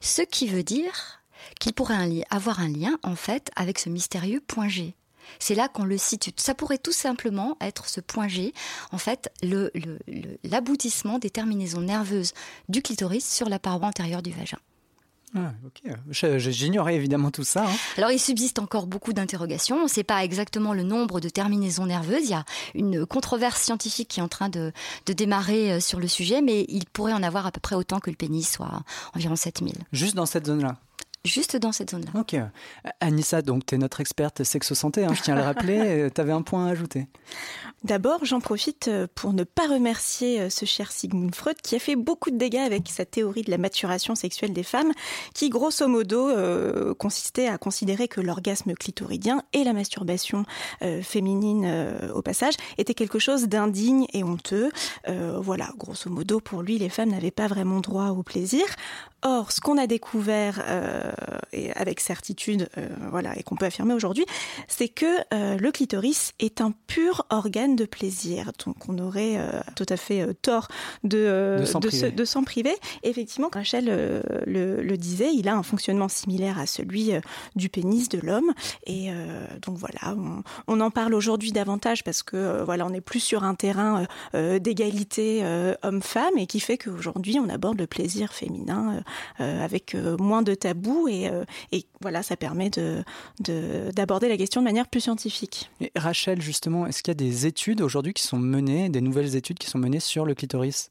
ce 0.00 0.22
qui 0.22 0.46
veut 0.46 0.62
dire 0.62 1.22
qu'il 1.58 1.72
pourrait 1.72 2.24
avoir 2.30 2.60
un 2.60 2.68
lien 2.68 2.98
en 3.02 3.16
fait 3.16 3.50
avec 3.56 3.78
ce 3.78 3.88
mystérieux 3.88 4.40
point 4.40 4.68
G. 4.68 4.94
C'est 5.38 5.54
là 5.54 5.68
qu'on 5.68 5.84
le 5.84 5.98
situe. 5.98 6.32
Ça 6.36 6.54
pourrait 6.54 6.78
tout 6.78 6.92
simplement 6.92 7.56
être 7.60 7.88
ce 7.88 8.00
point 8.00 8.28
G, 8.28 8.52
en 8.92 8.98
fait, 8.98 9.30
l'aboutissement 10.44 11.18
des 11.18 11.30
terminaisons 11.30 11.80
nerveuses 11.80 12.32
du 12.68 12.82
clitoris 12.82 13.28
sur 13.28 13.48
la 13.48 13.58
paroi 13.58 13.88
antérieure 13.88 14.22
du 14.22 14.32
vagin. 14.32 14.58
Ah, 15.34 15.52
J'ignorais 16.10 16.94
évidemment 16.94 17.30
tout 17.30 17.44
ça. 17.44 17.64
Hein. 17.64 17.74
Alors 17.96 18.10
il 18.10 18.18
subsiste 18.18 18.58
encore 18.58 18.86
beaucoup 18.86 19.14
d'interrogations. 19.14 19.76
On 19.76 19.84
ne 19.84 19.88
sait 19.88 20.04
pas 20.04 20.22
exactement 20.24 20.74
le 20.74 20.82
nombre 20.82 21.20
de 21.20 21.30
terminaisons 21.30 21.86
nerveuses. 21.86 22.24
Il 22.24 22.30
y 22.30 22.34
a 22.34 22.44
une 22.74 23.06
controverse 23.06 23.62
scientifique 23.62 24.08
qui 24.08 24.20
est 24.20 24.22
en 24.22 24.28
train 24.28 24.50
de, 24.50 24.72
de, 25.06 25.12
démarrer 25.14 25.72
euh, 25.72 25.80
sur 25.80 26.00
le 26.00 26.08
sujet, 26.08 26.42
mais 26.42 26.66
il 26.68 26.84
pourrait 26.84 27.14
en 27.14 27.22
avoir 27.22 27.46
à 27.46 27.50
peu 27.50 27.60
près 27.60 27.76
autant 27.76 27.98
que 27.98 28.10
le 28.10 28.16
pénis, 28.16 28.50
soit 28.50 28.82
environ 29.14 29.34
7000. 29.34 29.74
Juste 29.92 30.14
dans 30.14 30.26
cette 30.26 30.46
zone-là 30.46 30.76
juste 31.24 31.56
dans 31.56 31.72
cette 31.72 31.90
zone-là. 31.90 32.20
Ok. 32.20 32.36
Anissa, 33.00 33.42
donc 33.42 33.66
tu 33.66 33.74
es 33.74 33.78
notre 33.78 34.00
experte 34.00 34.42
sexo-santé, 34.42 35.04
hein, 35.04 35.14
je 35.14 35.22
tiens 35.22 35.34
à 35.34 35.38
le 35.38 35.44
rappeler, 35.44 35.78
euh, 35.80 36.10
tu 36.12 36.20
avais 36.20 36.32
un 36.32 36.42
point 36.42 36.66
à 36.66 36.70
ajouter. 36.70 37.06
D'abord, 37.84 38.24
j'en 38.24 38.40
profite 38.40 38.88
euh, 38.88 39.06
pour 39.14 39.32
ne 39.32 39.44
pas 39.44 39.66
remercier 39.66 40.40
euh, 40.40 40.50
ce 40.50 40.64
cher 40.64 40.92
Sigmund 40.92 41.34
Freud 41.34 41.56
qui 41.62 41.76
a 41.76 41.78
fait 41.78 41.96
beaucoup 41.96 42.30
de 42.30 42.36
dégâts 42.36 42.56
avec 42.56 42.88
sa 42.88 43.04
théorie 43.04 43.42
de 43.42 43.50
la 43.50 43.58
maturation 43.58 44.14
sexuelle 44.14 44.52
des 44.52 44.62
femmes, 44.62 44.92
qui 45.34 45.48
grosso 45.48 45.86
modo 45.86 46.30
consistait 46.98 47.48
à 47.48 47.58
considérer 47.58 48.08
que 48.08 48.20
l'orgasme 48.20 48.74
clitoridien 48.74 49.42
et 49.52 49.64
la 49.64 49.72
masturbation 49.72 50.44
féminine 51.02 51.66
au 52.14 52.22
passage 52.22 52.54
étaient 52.78 52.94
quelque 52.94 53.18
chose 53.18 53.48
d'indigne 53.48 54.06
et 54.12 54.24
honteux. 54.24 54.70
voilà, 55.06 55.70
grosso 55.76 56.10
modo, 56.10 56.40
pour 56.40 56.62
lui, 56.62 56.78
les 56.78 56.88
femmes 56.88 57.10
n'avaient 57.10 57.30
pas 57.30 57.46
vraiment 57.46 57.80
droit 57.80 58.08
au 58.08 58.22
plaisir. 58.22 58.64
Or, 59.24 59.52
ce 59.52 59.60
qu'on 59.60 59.78
a 59.78 59.86
découvert 59.86 60.64
euh, 60.66 61.11
et 61.52 61.72
avec 61.72 62.00
certitude, 62.00 62.68
euh, 62.78 62.88
voilà, 63.10 63.38
et 63.38 63.42
qu'on 63.42 63.56
peut 63.56 63.66
affirmer 63.66 63.94
aujourd'hui, 63.94 64.26
c'est 64.68 64.88
que 64.88 65.06
euh, 65.32 65.56
le 65.58 65.70
clitoris 65.70 66.32
est 66.38 66.60
un 66.60 66.72
pur 66.86 67.26
organe 67.30 67.76
de 67.76 67.84
plaisir. 67.84 68.52
Donc, 68.64 68.88
on 68.88 68.98
aurait 68.98 69.38
tout 69.76 69.86
à 69.88 69.96
fait 69.96 70.26
tort 70.42 70.68
de, 71.04 71.62
de 72.10 72.24
s'en 72.24 72.44
priver. 72.44 72.74
Effectivement, 73.02 73.48
Rachel 73.52 73.86
le, 74.46 74.82
le, 74.82 74.96
disait, 74.96 75.32
il 75.34 75.48
a 75.48 75.54
un 75.54 75.62
fonctionnement 75.62 76.08
similaire 76.08 76.58
à 76.58 76.66
celui 76.66 77.12
du 77.56 77.68
pénis 77.68 78.08
de 78.08 78.18
l'homme. 78.18 78.52
Et 78.86 79.10
donc 79.62 79.78
voilà, 79.78 80.14
on, 80.16 80.42
on 80.68 80.80
en 80.80 80.90
parle 80.90 81.14
aujourd'hui 81.14 81.52
davantage 81.52 82.04
parce 82.04 82.22
que 82.22 82.62
voilà, 82.62 82.86
on 82.86 82.92
est 82.92 83.00
plus 83.00 83.20
sur 83.20 83.44
un 83.44 83.54
terrain 83.54 84.06
d'égalité 84.34 85.44
homme-femme 85.82 86.36
et 86.36 86.46
qui 86.46 86.60
fait 86.60 86.78
qu'aujourd'hui, 86.78 87.38
on 87.38 87.48
aborde 87.48 87.78
le 87.78 87.86
plaisir 87.86 88.32
féminin 88.32 89.02
euh, 89.40 89.64
avec 89.64 89.94
euh, 89.94 90.16
moins 90.18 90.42
de 90.42 90.54
tabous 90.54 91.01
et, 91.08 91.28
euh, 91.28 91.44
et, 91.72 91.86
voilà, 92.00 92.22
ça 92.22 92.36
permet 92.36 92.70
de, 92.70 93.04
d'aborder 93.92 94.28
la 94.28 94.36
question 94.36 94.60
de 94.60 94.64
manière 94.64 94.88
plus 94.88 95.00
scientifique. 95.00 95.70
Et 95.80 95.92
Rachel, 95.96 96.40
justement, 96.40 96.86
est-ce 96.86 97.02
qu'il 97.02 97.10
y 97.10 97.12
a 97.12 97.14
des 97.14 97.46
études 97.46 97.80
aujourd'hui 97.80 98.12
qui 98.12 98.22
sont 98.22 98.38
menées, 98.38 98.88
des 98.88 99.00
nouvelles 99.00 99.36
études 99.36 99.58
qui 99.58 99.68
sont 99.68 99.78
menées 99.78 100.00
sur 100.00 100.24
le 100.24 100.34
clitoris? 100.34 100.90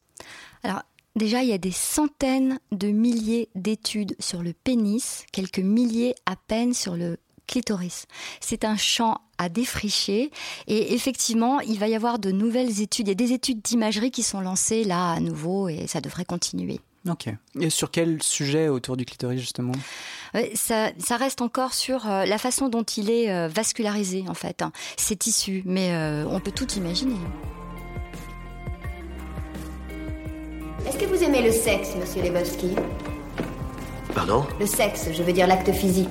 Alors, 0.64 0.82
Déjà, 1.18 1.44
il 1.44 1.50
y 1.50 1.54
a 1.54 1.58
des 1.58 1.72
centaines 1.72 2.60
de 2.72 2.88
milliers 2.88 3.50
d'études 3.54 4.16
sur 4.20 4.42
le 4.42 4.54
pénis, 4.54 5.26
quelques 5.34 5.60
milliers 5.60 6.16
à 6.26 6.38
peine 6.38 6.74
sur 6.74 6.96
le 6.96 7.18
clitoris. 7.48 8.06
C'est 8.40 8.64
un 8.64 8.78
champ 8.78 9.18
à 9.38 9.50
défricher 9.50 10.32
et 10.68 10.94
effectivement, 10.94 11.60
il 11.60 11.80
va 11.80 11.90
y 11.90 11.96
avoir 11.96 12.18
de 12.18 12.32
nouvelles 12.32 12.82
études. 12.82 13.08
Il 13.08 13.10
y 13.10 13.12
a 13.12 13.16
des 13.16 13.34
études 13.34 13.62
d'imagerie 13.62 14.12
qui 14.12 14.24
sont 14.24 14.40
lancées 14.40 14.86
là 14.86 15.12
à 15.12 15.20
nouveau 15.20 15.68
et 15.68 15.86
ça 15.88 16.00
devrait 16.00 16.24
continuer. 16.24 16.80
Ok. 17.10 17.30
Et 17.60 17.70
sur 17.70 17.90
quel 17.90 18.22
sujet 18.22 18.70
autour 18.70 18.96
du 18.96 19.06
clitoris 19.06 19.40
justement? 19.40 19.74
Ça, 20.54 20.92
ça, 20.98 21.18
reste 21.18 21.42
encore 21.42 21.74
sur 21.74 22.10
euh, 22.10 22.26
la 22.26 22.38
façon 22.38 22.70
dont 22.70 22.84
il 22.84 23.10
est 23.10 23.32
euh, 23.32 23.48
vascularisé 23.48 24.24
en 24.28 24.34
fait, 24.34 24.62
hein. 24.62 24.72
C'est 24.98 25.18
tissu, 25.18 25.64
mais 25.66 25.94
euh, 25.94 26.26
on 26.30 26.40
peut 26.40 26.52
tout 26.52 26.72
imaginer. 26.74 27.16
Est-ce 30.88 30.98
que 30.98 31.06
vous 31.06 31.24
aimez 31.24 31.42
le 31.42 31.52
sexe, 31.52 31.96
monsieur 32.00 32.22
Lebowski? 32.22 32.76
Pardon? 34.14 34.46
Le 34.60 34.66
sexe, 34.66 35.10
je 35.12 35.24
veux 35.24 35.34
dire 35.34 35.48
l'acte 35.48 35.72
physique. 35.72 36.10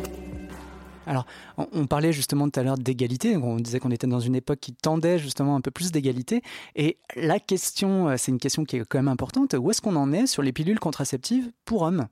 Alors, 1.10 1.26
on, 1.56 1.88
parlait 1.88 2.12
justement 2.12 2.48
tout 2.48 2.60
à 2.60 2.62
l'heure 2.62 2.78
d'égalité. 2.78 3.36
On 3.36 3.56
disait 3.56 3.80
qu'on 3.80 3.90
était 3.90 4.06
dans 4.06 4.20
une 4.20 4.36
époque 4.36 4.60
qui 4.60 4.72
tendait 4.72 5.18
justement 5.18 5.56
un 5.56 5.60
peu 5.60 5.72
plus 5.72 5.90
d'égalité. 5.90 6.40
Et 6.76 6.98
la 7.16 7.40
question, 7.40 8.10
euh, 8.10 8.14
c'est 8.16 8.30
une 8.30 8.38
question 8.38 8.64
qui 8.64 8.76
est 8.76 8.84
quand 8.88 8.98
même 8.98 9.08
importante. 9.08 9.56
Où 9.58 9.72
est-ce 9.72 9.82
qu'on 9.82 9.96
en 9.96 10.12
est 10.12 10.28
sur 10.28 10.42
les 10.42 10.52
pilules 10.52 10.78
contraceptives 10.78 11.50
pour 11.64 11.82
hommes? 11.82 12.06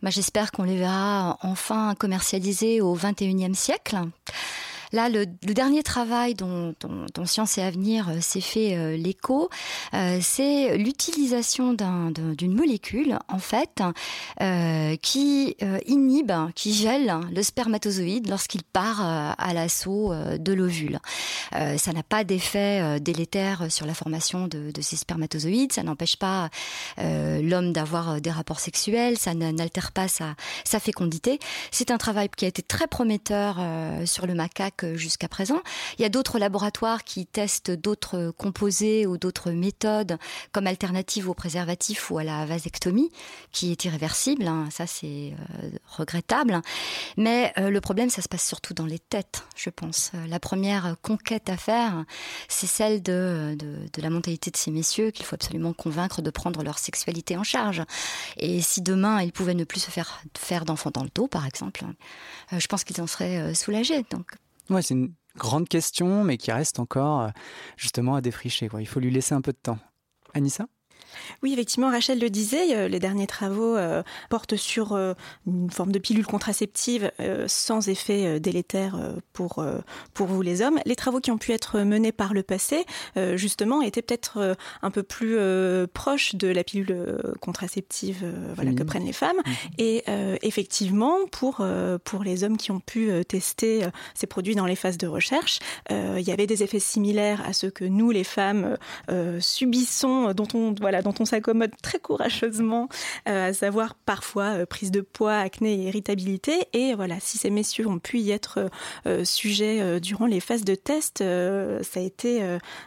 Bah, 0.00 0.10
J'espère 0.10 0.52
qu'on 0.52 0.62
les 0.62 0.76
verra 0.76 1.38
enfin 1.42 1.96
commercialisées 1.98 2.80
au 2.80 2.94
XXIe 2.94 3.56
siècle. 3.56 3.98
Là, 4.92 5.08
le, 5.08 5.26
dernier 5.26 5.82
travail 5.82 6.34
dont, 6.34 6.74
dont, 6.80 7.24
Science 7.24 7.58
et 7.58 7.62
Avenir 7.62 8.08
euh, 8.08 8.20
s'est 8.20 8.40
fait 8.40 8.76
euh, 8.76 8.96
l'écho, 8.96 9.48
euh, 9.94 10.18
c'est 10.20 10.76
l'utilisation 10.76 11.74
d'une 11.74 12.54
molécule, 12.54 13.18
en 13.28 13.38
fait, 13.38 13.82
qui 15.02 15.56
inhibe, 15.86 16.32
qui 16.54 16.74
gèle 16.74 17.20
le 17.32 17.42
spermatozoïde 17.42 18.28
lorsqu'il 18.28 18.62
part 18.62 19.00
à 19.00 19.54
l'assaut 19.54 20.12
de 20.38 20.52
l'ovule. 20.52 20.98
ça 21.52 21.92
n'a 21.92 22.02
pas 22.02 22.24
d'effet 22.24 23.00
délétère 23.00 23.70
sur 23.70 23.86
la 23.86 23.94
formation 23.94 24.48
de, 24.48 24.70
de 24.70 24.80
ces 24.80 24.96
spermatozoïdes, 24.96 25.72
ça 25.72 25.82
n'empêche 25.82 26.16
pas 26.16 26.50
l'homme 26.98 27.72
d'avoir 27.72 28.20
des 28.20 28.30
rapports 28.30 28.60
sexuels, 28.60 29.18
ça 29.18 29.34
n'altère 29.34 29.92
pas 29.92 30.08
sa, 30.08 30.34
sa 30.64 30.80
fécondité. 30.80 31.38
C'est 31.70 31.90
un 31.90 31.98
travail 31.98 32.28
qui 32.34 32.44
a 32.44 32.48
été 32.48 32.62
très 32.62 32.86
prometteur 32.86 33.60
sur 34.06 34.26
le 34.26 34.34
macaque 34.34 34.79
jusqu'à 34.94 35.28
présent. 35.28 35.60
Il 35.98 36.02
y 36.02 36.04
a 36.04 36.08
d'autres 36.08 36.38
laboratoires 36.38 37.04
qui 37.04 37.26
testent 37.26 37.70
d'autres 37.70 38.32
composés 38.36 39.06
ou 39.06 39.18
d'autres 39.18 39.50
méthodes 39.50 40.18
comme 40.52 40.66
alternative 40.66 41.28
au 41.28 41.34
préservatif 41.34 42.10
ou 42.10 42.18
à 42.18 42.24
la 42.24 42.46
vasectomie, 42.46 43.10
qui 43.52 43.72
est 43.72 43.84
irréversible. 43.84 44.46
Hein. 44.46 44.68
Ça, 44.70 44.86
c'est 44.86 45.34
euh, 45.62 45.70
regrettable. 45.96 46.60
Mais 47.16 47.52
euh, 47.58 47.70
le 47.70 47.80
problème, 47.80 48.10
ça 48.10 48.22
se 48.22 48.28
passe 48.28 48.46
surtout 48.46 48.74
dans 48.74 48.86
les 48.86 48.98
têtes, 48.98 49.44
je 49.56 49.70
pense. 49.70 50.10
Euh, 50.14 50.26
la 50.26 50.40
première 50.40 50.96
conquête 51.02 51.48
à 51.48 51.56
faire, 51.56 52.04
c'est 52.48 52.66
celle 52.66 53.02
de, 53.02 53.56
de, 53.58 54.02
la 54.02 54.10
mentalité 54.10 54.50
de 54.50 54.56
ces 54.56 54.70
messieurs 54.70 55.10
qu'il 55.10 55.24
faut 55.24 55.34
absolument 55.34 55.72
convaincre 55.72 56.22
de 56.22 56.30
prendre 56.30 56.62
leur 56.62 56.78
sexualité 56.78 57.36
en 57.36 57.44
charge. 57.44 57.82
Et 58.36 58.60
si 58.60 58.82
demain, 58.82 59.22
ils 59.22 59.32
pouvaient 59.32 59.54
ne 59.54 59.64
plus 59.64 59.80
se 59.80 59.90
faire 59.90 60.22
faire 60.36 60.64
d'enfants 60.64 60.90
dans 60.92 61.02
le 61.02 61.10
dos, 61.14 61.26
par 61.26 61.46
exemple, 61.46 61.84
je 62.56 62.66
pense 62.66 62.84
qu'ils 62.84 63.00
en 63.00 63.06
seraient 63.06 63.54
soulagés. 63.54 64.04
Donc 64.10 64.32
Ouais, 64.70 64.82
c'est 64.82 64.94
une 64.94 65.14
grande 65.36 65.68
question, 65.68 66.24
mais 66.24 66.36
qui 66.36 66.52
reste 66.52 66.78
encore 66.78 67.22
euh, 67.22 67.28
justement 67.76 68.14
à 68.14 68.20
défricher. 68.20 68.68
Quoi. 68.68 68.80
Il 68.80 68.86
faut 68.86 69.00
lui 69.00 69.10
laisser 69.10 69.34
un 69.34 69.40
peu 69.40 69.52
de 69.52 69.58
temps. 69.58 69.78
Anissa? 70.32 70.66
Oui, 71.42 71.52
effectivement, 71.52 71.90
Rachel 71.90 72.18
le 72.18 72.30
disait, 72.30 72.76
euh, 72.76 72.88
les 72.88 72.98
derniers 72.98 73.26
travaux 73.26 73.76
euh, 73.76 74.02
portent 74.28 74.56
sur 74.56 74.92
euh, 74.92 75.14
une 75.46 75.70
forme 75.70 75.92
de 75.92 75.98
pilule 75.98 76.26
contraceptive 76.26 77.10
sans 77.46 77.88
effet 77.88 78.40
délétère 78.40 78.98
pour, 79.32 79.64
pour 80.14 80.26
vous 80.26 80.42
les 80.42 80.62
hommes. 80.62 80.78
Les 80.84 80.96
travaux 80.96 81.20
qui 81.20 81.30
ont 81.30 81.38
pu 81.38 81.52
être 81.52 81.80
menés 81.80 82.12
par 82.12 82.34
le 82.34 82.42
passé, 82.42 82.84
justement, 83.34 83.82
étaient 83.82 84.02
peut-être 84.02 84.56
un 84.82 84.90
peu 84.90 85.02
plus 85.02 85.38
proches 85.92 86.34
de 86.34 86.48
la 86.48 86.64
pilule 86.64 87.18
contraceptive 87.40 88.24
voilà, 88.54 88.72
que 88.72 88.82
prennent 88.82 89.04
les 89.04 89.12
femmes. 89.12 89.36
Mhm. 89.36 89.52
Et 89.78 90.04
effectivement, 90.42 91.16
pour, 91.30 91.64
pour 92.04 92.24
les 92.24 92.44
hommes 92.44 92.56
qui 92.56 92.70
ont 92.70 92.80
pu 92.80 93.10
tester 93.26 93.86
ces 94.14 94.26
produits 94.26 94.54
dans 94.54 94.66
les 94.66 94.76
phases 94.76 94.98
de 94.98 95.06
recherche, 95.06 95.58
il 95.90 96.22
y 96.22 96.32
avait 96.32 96.46
des 96.46 96.62
effets 96.62 96.80
similaires 96.80 97.42
à 97.46 97.52
ceux 97.52 97.70
que 97.70 97.84
nous, 97.84 98.10
les 98.10 98.24
femmes, 98.24 98.76
subissons, 99.40 100.32
dont 100.32 100.48
on... 100.54 100.74
Voilà, 100.80 100.99
dont 101.02 101.14
on 101.20 101.24
s'accommode 101.24 101.72
très 101.82 101.98
courageusement, 101.98 102.88
euh, 103.28 103.48
à 103.48 103.52
savoir 103.52 103.94
parfois 103.94 104.58
euh, 104.58 104.66
prise 104.66 104.90
de 104.90 105.00
poids, 105.00 105.36
acné 105.36 105.74
et 105.74 105.88
irritabilité. 105.88 106.66
Et 106.72 106.94
voilà, 106.94 107.20
si 107.20 107.38
ces 107.38 107.50
messieurs 107.50 107.86
ont 107.86 107.98
pu 107.98 108.18
y 108.18 108.30
être 108.30 108.70
euh, 109.06 109.24
sujets 109.24 110.00
durant 110.00 110.26
les 110.26 110.40
phases 110.40 110.64
de 110.64 110.74
test, 110.74 111.18
ça 111.18 112.00
a 112.00 112.02
été 112.02 112.42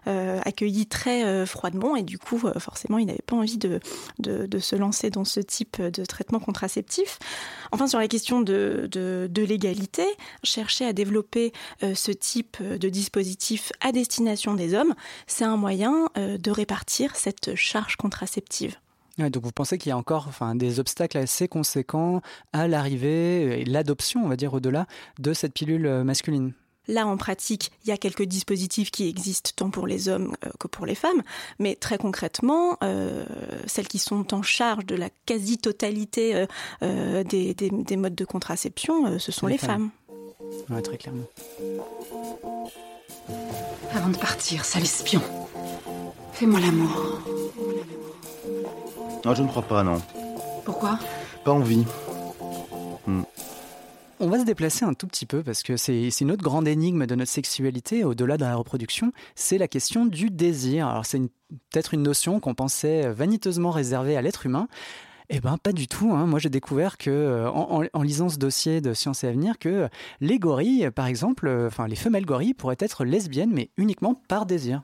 accueilli 0.06 0.86
très 0.88 1.46
froidement 1.46 1.96
et 1.96 2.04
du 2.04 2.18
coup, 2.18 2.38
forcément, 2.58 2.98
ils 2.98 3.06
n'avaient 3.06 3.20
pas 3.26 3.36
envie 3.36 3.58
de, 3.58 3.80
de, 4.20 4.60
se 4.60 4.76
lancer 4.76 5.10
dans 5.10 5.26
ce 5.26 5.40
type 5.40 5.82
de 5.82 6.06
traitement 6.06 6.40
contraceptif. 6.40 7.20
Enfin, 7.72 7.88
sur 7.88 8.00
la 8.00 8.08
question 8.08 8.42
de, 8.42 8.88
de 8.92 9.42
l'égalité, 9.42 10.06
chercher 10.44 10.86
à 10.86 10.94
développer 10.94 11.54
ce 11.82 12.12
type 12.12 12.62
de 12.62 12.90
dispositif 12.90 13.72
à 13.82 13.92
destination 13.92 14.54
des 14.54 14.74
hommes, 14.74 14.94
c'est 15.28 15.46
un 15.46 15.58
moyen 15.58 16.08
de 16.16 16.52
répartir 16.52 17.16
cette 17.16 17.56
charge 17.56 17.96
contraceptive. 18.04 18.76
donc 19.18 19.44
vous 19.44 19.52
pensez 19.52 19.78
qu'il 19.78 19.90
y 19.90 19.94
a 19.94 19.98
encore 19.98 20.28
enfin, 20.28 20.56
des 20.56 20.80
obstacles 20.80 21.18
assez 21.18 21.48
conséquents 21.48 22.22
à 22.52 22.68
l'arrivée 22.68 23.62
et 23.62 23.66
l'adoption, 23.66 24.24
on 24.24 24.28
va 24.28 24.36
dire 24.36 24.54
au-delà, 24.54 24.86
de 25.20 25.34
cette 25.34 25.54
pilule 25.54 26.04
masculine 26.04 26.54
Là, 26.88 27.08
en 27.08 27.16
pratique, 27.16 27.72
il 27.84 27.90
y 27.90 27.92
a 27.92 27.98
quelques 27.98 28.24
dispositifs 28.24 28.92
qui 28.92 29.08
existent 29.08 29.52
tant 29.56 29.70
pour 29.70 29.88
les 29.88 30.10
hommes 30.10 30.36
euh, 30.46 30.50
que 30.60 30.68
pour 30.68 30.86
les 30.86 30.96
femmes, 30.96 31.24
mais 31.58 31.76
très 31.76 31.98
concrètement, 31.98 32.78
euh, 32.84 33.26
celles 33.68 33.88
qui 33.88 34.00
sont 34.00 34.34
en 34.34 34.42
charge 34.42 34.86
de 34.86 34.96
la 34.96 35.10
quasi-totalité 35.26 36.36
euh, 36.36 36.46
euh 36.82 37.24
des, 37.24 37.54
des, 37.54 37.70
des, 37.70 37.98
modes 37.98 38.16
de 38.16 38.26
contraception, 38.26 39.06
euh, 39.06 39.18
ce 39.18 39.32
sont 39.32 39.48
les, 39.48 39.54
les 39.54 39.60
femmes. 39.60 39.92
femmes. 40.10 40.76
Ouais, 40.76 40.82
très 40.82 40.98
clairement. 40.98 41.24
Avant 43.94 44.10
de 44.10 44.18
partir, 44.18 44.66
sale 44.66 44.84
espion, 44.84 45.22
fais-moi 46.34 46.60
l'amour. 46.60 47.20
Non, 49.26 49.34
je 49.34 49.44
ne 49.44 49.48
crois 49.48 49.62
pas, 49.62 49.84
non. 49.84 50.02
Pourquoi? 50.66 51.00
Pas 51.44 51.52
envie. 51.52 51.86
Hmm. 53.08 53.24
On 54.20 54.28
va 54.28 54.40
se 54.40 54.46
déplacer 54.46 54.86
un 54.86 54.94
tout 54.94 55.08
petit 55.08 55.26
peu 55.26 55.44
parce 55.44 55.64
que 55.64 55.76
c'est 55.78 56.10
une 56.22 56.32
autre 56.32 56.44
grande 56.44 56.68
énigme 56.68 57.06
de 57.06 57.16
notre 57.16 57.32
sexualité, 57.32 58.04
au-delà 58.04 58.38
de 58.38 58.44
la 58.44 58.56
reproduction, 58.56 59.12
c'est 59.36 59.58
la 59.58 59.68
question 59.68 60.06
du 60.06 60.30
désir. 60.30 60.88
Alors 60.88 61.06
c'est 61.06 61.20
peut-être 61.72 61.94
une 61.94 62.04
notion 62.04 62.40
qu'on 62.40 62.56
pensait 62.56 63.10
vaniteusement 63.12 63.72
réservée 63.72 64.16
à 64.16 64.22
l'être 64.22 64.46
humain. 64.46 64.68
Eh 65.30 65.40
ben 65.40 65.58
pas 65.58 65.72
du 65.72 65.88
tout. 65.88 66.14
Hein. 66.14 66.26
Moi 66.26 66.40
j'ai 66.40 66.50
découvert 66.50 66.98
que 66.98 67.48
en, 67.48 67.84
en, 67.92 68.02
lisant 68.02 68.30
ce 68.30 68.38
dossier 68.38 68.82
de 68.82 68.94
Science 68.94 69.24
et 69.24 69.28
Avenir 69.28 69.58
que 69.60 69.90
les 70.22 70.40
gorilles, 70.40 70.90
par 70.92 71.08
exemple, 71.08 71.50
enfin 71.68 71.88
les 71.88 71.96
femelles 71.96 72.26
gorilles 72.26 72.54
pourraient 72.54 72.76
être 72.80 73.06
lesbiennes, 73.06 73.52
mais 73.54 73.70
uniquement 73.78 74.22
par 74.28 74.46
désir. 74.46 74.82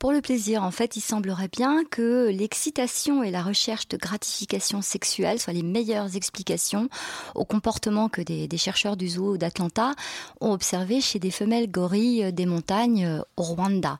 Pour 0.00 0.12
le 0.12 0.22
plaisir, 0.22 0.62
en 0.62 0.70
fait, 0.70 0.96
il 0.96 1.02
semblerait 1.02 1.50
bien 1.52 1.84
que 1.84 2.30
l'excitation 2.30 3.22
et 3.22 3.30
la 3.30 3.42
recherche 3.42 3.86
de 3.88 3.98
gratification 3.98 4.80
sexuelle 4.80 5.38
soient 5.38 5.52
les 5.52 5.62
meilleures 5.62 6.16
explications 6.16 6.88
au 7.34 7.44
comportement 7.44 8.08
que 8.08 8.22
des, 8.22 8.48
chercheurs 8.56 8.96
du 8.96 9.10
zoo 9.10 9.36
d'Atlanta 9.36 9.92
ont 10.40 10.52
observé 10.52 11.02
chez 11.02 11.18
des 11.18 11.30
femelles 11.30 11.70
gorilles 11.70 12.32
des 12.32 12.46
montagnes 12.46 13.20
au 13.36 13.42
Rwanda. 13.42 13.98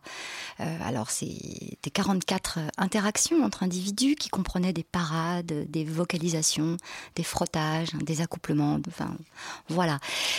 Euh, 0.60 0.78
alors, 0.82 1.10
c'était 1.10 1.90
44 1.92 2.60
interactions 2.78 3.44
entre 3.44 3.62
individus 3.62 4.14
qui 4.14 4.30
comprenaient 4.30 4.72
des 4.72 4.84
parades, 4.84 5.66
des 5.68 5.84
vocalisations, 5.84 6.78
des 7.14 7.24
frottages, 7.24 7.90
des 7.92 8.22
accouplements, 8.22 8.78
enfin, 8.88 9.14
voilà. 9.68 9.98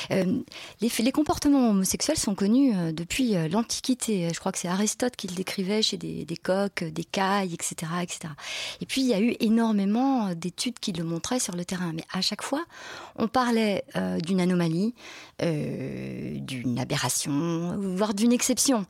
Euh, 0.10 0.42
les, 0.82 0.92
les 0.98 1.12
comportements 1.12 1.70
homosexuels 1.70 2.18
sont 2.18 2.34
connus 2.34 2.76
euh, 2.76 2.92
depuis 2.92 3.36
l'Antiquité. 3.48 4.30
Je 4.34 4.40
crois 4.40 4.52
que 4.52 4.58
c'est 4.58 4.68
Aristote 4.68 5.16
qui 5.16 5.28
le 5.28 5.36
décrit 5.36 5.51
écrivait 5.52 5.82
chez 5.82 5.98
des, 5.98 6.24
des 6.24 6.38
coques, 6.38 6.86
des 6.86 7.04
cailles, 7.04 7.54
etc., 7.54 7.92
etc. 8.02 8.34
Et 8.80 8.86
puis 8.86 9.02
il 9.02 9.08
y 9.08 9.14
a 9.14 9.20
eu 9.20 9.36
énormément 9.42 10.34
d'études 10.34 10.80
qui 10.80 10.94
le 10.94 11.04
montraient 11.04 11.42
sur 11.42 11.56
le 11.56 11.66
terrain, 11.66 11.92
mais 11.94 12.06
à 12.14 12.22
chaque 12.22 12.42
fois, 12.42 12.64
on 13.18 13.28
parlait 13.28 13.84
euh, 13.98 14.18
d'une 14.20 14.40
anomalie, 14.40 14.94
euh, 15.42 16.40
d'une 16.40 16.80
aberration, 16.80 17.78
voire 17.78 18.14
d'une 18.14 18.32
exception. 18.32 18.86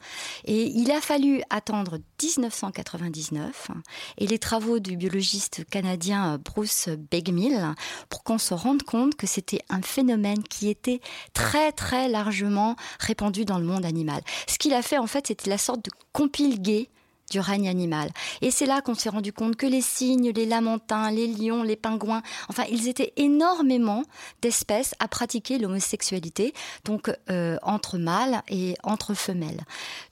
Et 0.46 0.68
il 0.68 0.92
a 0.92 1.02
fallu 1.02 1.42
attendre 1.50 1.98
1999 2.22 3.72
et 4.20 4.28
les 4.28 4.38
travaux 4.38 4.78
du 4.78 4.98
biologiste 4.98 5.66
canadien 5.68 6.40
Bruce 6.46 6.90
Begmill 7.10 7.74
pour 8.10 8.24
qu'on 8.24 8.38
se 8.38 8.54
rende 8.54 8.84
compte 8.84 9.16
que 9.16 9.26
c'était 9.26 9.62
un 9.70 9.82
phénomène 9.82 10.44
qui 10.44 10.70
était 10.70 11.02
très 11.34 11.72
très 11.72 12.08
largement 12.08 12.76
répandu 13.00 13.46
dans 13.46 13.58
le 13.58 13.66
monde 13.66 13.86
animal. 13.86 14.22
Ce 14.48 14.60
qu'il 14.60 14.74
a 14.74 14.84
fait 14.84 15.00
en 15.00 15.08
fait, 15.08 15.28
c'était 15.28 15.50
la 15.50 15.58
sorte 15.58 15.84
de 15.84 15.92
compile 16.14 16.51
gay 16.60 16.90
du 17.32 17.40
règne 17.40 17.68
animal. 17.68 18.12
Et 18.42 18.52
c'est 18.52 18.66
là 18.66 18.82
qu'on 18.82 18.94
s'est 18.94 19.10
rendu 19.10 19.34
compte 19.34 19.56
que 19.56 19.66
les 19.66 19.82
cygnes, 19.82 20.32
les 20.32 20.46
lamantins, 20.46 21.10
les 21.10 21.28
lions, 21.28 21.64
les 21.64 21.78
pingouins, 21.78 22.22
enfin, 22.50 22.66
ils 22.70 22.88
étaient 22.88 23.14
énormément 23.16 24.04
d'espèces 24.42 24.94
à 25.00 25.08
pratiquer 25.08 25.58
l'homosexualité, 25.58 26.54
donc 26.84 27.10
euh, 27.30 27.58
entre 27.64 27.98
mâles 27.98 28.44
et 28.50 28.76
entre 28.84 29.14
femelles. 29.14 29.62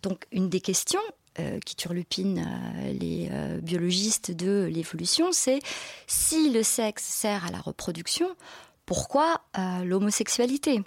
Donc, 0.02 0.26
une 0.32 0.50
des 0.50 0.62
questions 0.62 1.02
euh, 1.40 1.60
qui 1.66 1.76
turlupine 1.76 2.40
euh, 2.40 2.94
les 2.94 3.30
biologistes 3.62 4.32
de 4.32 4.70
l'évolution, 4.72 5.32
c'est 5.32 5.60
si 6.08 6.50
le 6.50 6.64
sexe 6.64 7.04
sert 7.04 7.46
à 7.46 7.52
la 7.52 7.60
reproduction, 7.60 8.28
pourquoi 8.86 9.42
l'homosexualité? 9.84 10.82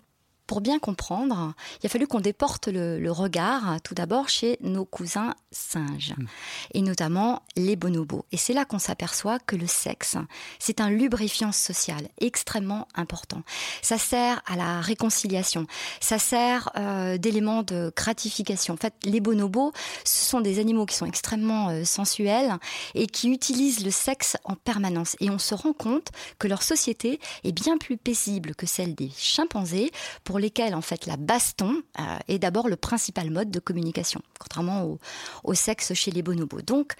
Pour 0.52 0.60
bien 0.60 0.78
comprendre, 0.78 1.54
il 1.82 1.86
a 1.86 1.88
fallu 1.88 2.06
qu'on 2.06 2.20
déporte 2.20 2.68
le, 2.68 3.00
le, 3.00 3.10
regard 3.10 3.80
tout 3.82 3.94
d'abord 3.94 4.28
chez 4.28 4.58
nos 4.60 4.84
cousins 4.84 5.34
singes, 5.50 6.12
mmh. 6.18 6.26
et 6.74 6.82
notamment 6.82 7.40
les 7.56 7.74
bonobos. 7.74 8.26
Et 8.32 8.36
c'est 8.36 8.52
là 8.52 8.66
qu'on 8.66 8.78
s'aperçoit 8.78 9.38
que 9.38 9.56
le 9.56 9.66
sexe, 9.66 10.18
c'est 10.58 10.82
un 10.82 10.90
lubrifiant 10.90 11.52
social 11.52 12.06
extrêmement 12.20 12.86
important. 12.94 13.42
Ça 13.80 13.96
sert 13.96 14.42
à 14.44 14.56
la 14.56 14.82
réconciliation, 14.82 15.66
ça 16.00 16.18
sert 16.18 16.68
euh, 16.76 17.16
d'élément 17.16 17.62
de 17.62 17.90
gratification. 17.96 18.74
En 18.74 18.76
fait, 18.76 18.92
les 19.04 19.20
bonobos, 19.20 19.72
ce 20.04 20.28
sont 20.28 20.42
des 20.42 20.58
animaux 20.58 20.84
qui 20.84 20.96
sont 20.96 21.06
extrêmement 21.06 21.70
euh, 21.70 21.84
sensuels 21.84 22.58
et 22.94 23.06
qui 23.06 23.30
utilisent 23.30 23.82
le 23.86 23.90
sexe 23.90 24.36
en 24.44 24.54
permanence. 24.54 25.16
Et 25.20 25.30
on 25.30 25.38
se 25.38 25.54
rend 25.54 25.72
compte 25.72 26.08
que 26.38 26.46
leur 26.46 26.62
société 26.62 27.20
est 27.42 27.52
bien 27.52 27.78
plus 27.78 27.96
paisible 27.96 28.54
que 28.54 28.66
celle 28.66 28.94
des 28.94 29.10
chimpanzés 29.16 29.90
pour 30.24 30.41
lesquels 30.42 30.74
en 30.74 30.82
fait 30.82 31.06
la 31.06 31.16
baston 31.16 31.82
euh, 31.98 32.18
est 32.28 32.38
d'abord 32.38 32.68
le 32.68 32.76
principal 32.76 33.30
mode 33.30 33.50
de 33.50 33.60
communication, 33.60 34.20
contrairement 34.38 34.98
au, 35.44 35.54
sexe 35.54 35.94
chez 35.94 36.10
les 36.10 36.22
bonobos. 36.22 36.60
Donc, 36.62 36.94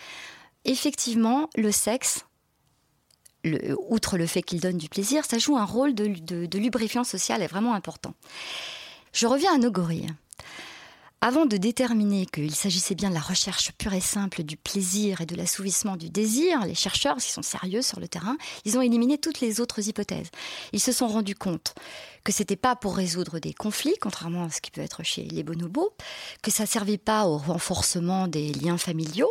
effectivement, 0.64 1.50
le 1.56 1.70
sexe, 1.70 2.24
outre 3.88 4.16
le 4.16 4.26
fait 4.26 4.42
qu'il 4.42 4.60
donne 4.60 4.78
du 4.78 4.88
plaisir, 4.88 5.24
ça 5.24 5.38
joue 5.38 5.58
un 5.58 5.64
rôle 5.64 5.94
de, 5.94 6.06
de, 6.06 6.46
de 6.46 6.58
lubrifiant 6.58 7.04
social 7.04 7.42
est 7.42 7.48
vraiment 7.48 7.74
important. 7.74 8.14
Je 9.12 9.26
reviens 9.26 9.54
à 9.54 9.58
nos 9.58 9.70
gorilles. 9.70 10.08
Avant 11.24 11.46
de 11.46 11.56
déterminer 11.56 12.26
qu'il 12.26 12.52
s'agissait 12.52 12.96
bien 12.96 13.08
de 13.08 13.14
la 13.14 13.20
recherche 13.20 13.70
pure 13.78 13.94
et 13.94 14.00
simple 14.00 14.42
du 14.42 14.56
plaisir 14.56 15.20
et 15.20 15.26
de 15.26 15.36
l'assouvissement 15.36 15.94
du 15.94 16.10
désir, 16.10 16.66
les 16.66 16.74
chercheurs, 16.74 17.18
qui 17.18 17.30
sont 17.30 17.42
sérieux 17.42 17.80
sur 17.80 18.00
le 18.00 18.08
terrain, 18.08 18.36
ils 18.64 18.76
ont 18.76 18.82
éliminé 18.82 19.18
toutes 19.18 19.40
les 19.40 19.60
autres 19.60 19.88
hypothèses. 19.88 20.30
Ils 20.72 20.80
se 20.80 20.90
sont 20.90 21.06
rendus 21.06 21.36
compte 21.36 21.76
que 22.24 22.32
c'était 22.32 22.56
pas 22.56 22.74
pour 22.74 22.96
résoudre 22.96 23.38
des 23.38 23.54
conflits, 23.54 23.94
contrairement 24.00 24.46
à 24.46 24.50
ce 24.50 24.60
qui 24.60 24.72
peut 24.72 24.80
être 24.80 25.04
chez 25.04 25.22
les 25.22 25.44
bonobos, 25.44 25.94
que 26.42 26.50
ça 26.50 26.66
servait 26.66 26.98
pas 26.98 27.26
au 27.26 27.36
renforcement 27.38 28.26
des 28.26 28.52
liens 28.52 28.76
familiaux, 28.76 29.30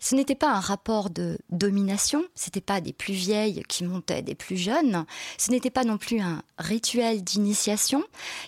ce 0.00 0.14
n'était 0.14 0.34
pas 0.34 0.50
un 0.50 0.60
rapport 0.60 1.10
de 1.10 1.38
domination, 1.50 2.24
c'était 2.34 2.62
pas 2.62 2.80
des 2.80 2.94
plus 2.94 3.12
vieilles 3.12 3.62
qui 3.68 3.84
montaient 3.84 4.22
des 4.22 4.34
plus 4.34 4.56
jeunes, 4.56 5.04
ce 5.36 5.50
n'était 5.50 5.70
pas 5.70 5.84
non 5.84 5.98
plus 5.98 6.20
un 6.20 6.42
rituel 6.58 7.22
d'initiation. 7.22 8.02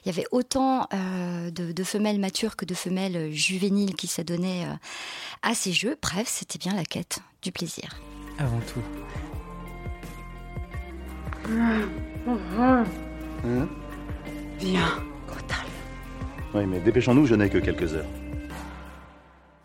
Il 0.04 0.08
y 0.08 0.10
avait 0.10 0.26
autant 0.32 0.88
euh, 0.94 1.50
de, 1.50 1.72
de, 1.72 1.84
femelles 1.84 2.18
matures 2.18 2.56
que 2.56 2.64
de 2.64 2.74
femelles 2.74 3.32
juvéniles 3.32 3.94
qui 3.94 4.06
s'adonnaient 4.06 4.64
euh, 4.64 4.74
à 5.42 5.54
ces 5.54 5.72
jeux. 5.72 5.98
Bref, 6.00 6.26
c'était 6.26 6.58
bien 6.58 6.74
la 6.74 6.84
quête 6.84 7.18
du 7.42 7.52
plaisir. 7.52 8.00
Avant 8.38 8.60
tout. 8.60 8.80
Mmh. 11.48 11.82
Mmh. 13.44 13.66
Viens, 14.58 15.02
Grotal. 15.26 15.66
Oui, 16.54 16.66
mais 16.66 16.80
dépêchons-nous, 16.80 17.26
je 17.26 17.34
n'ai 17.34 17.50
que 17.50 17.58
quelques 17.58 17.92
heures. 17.94 18.06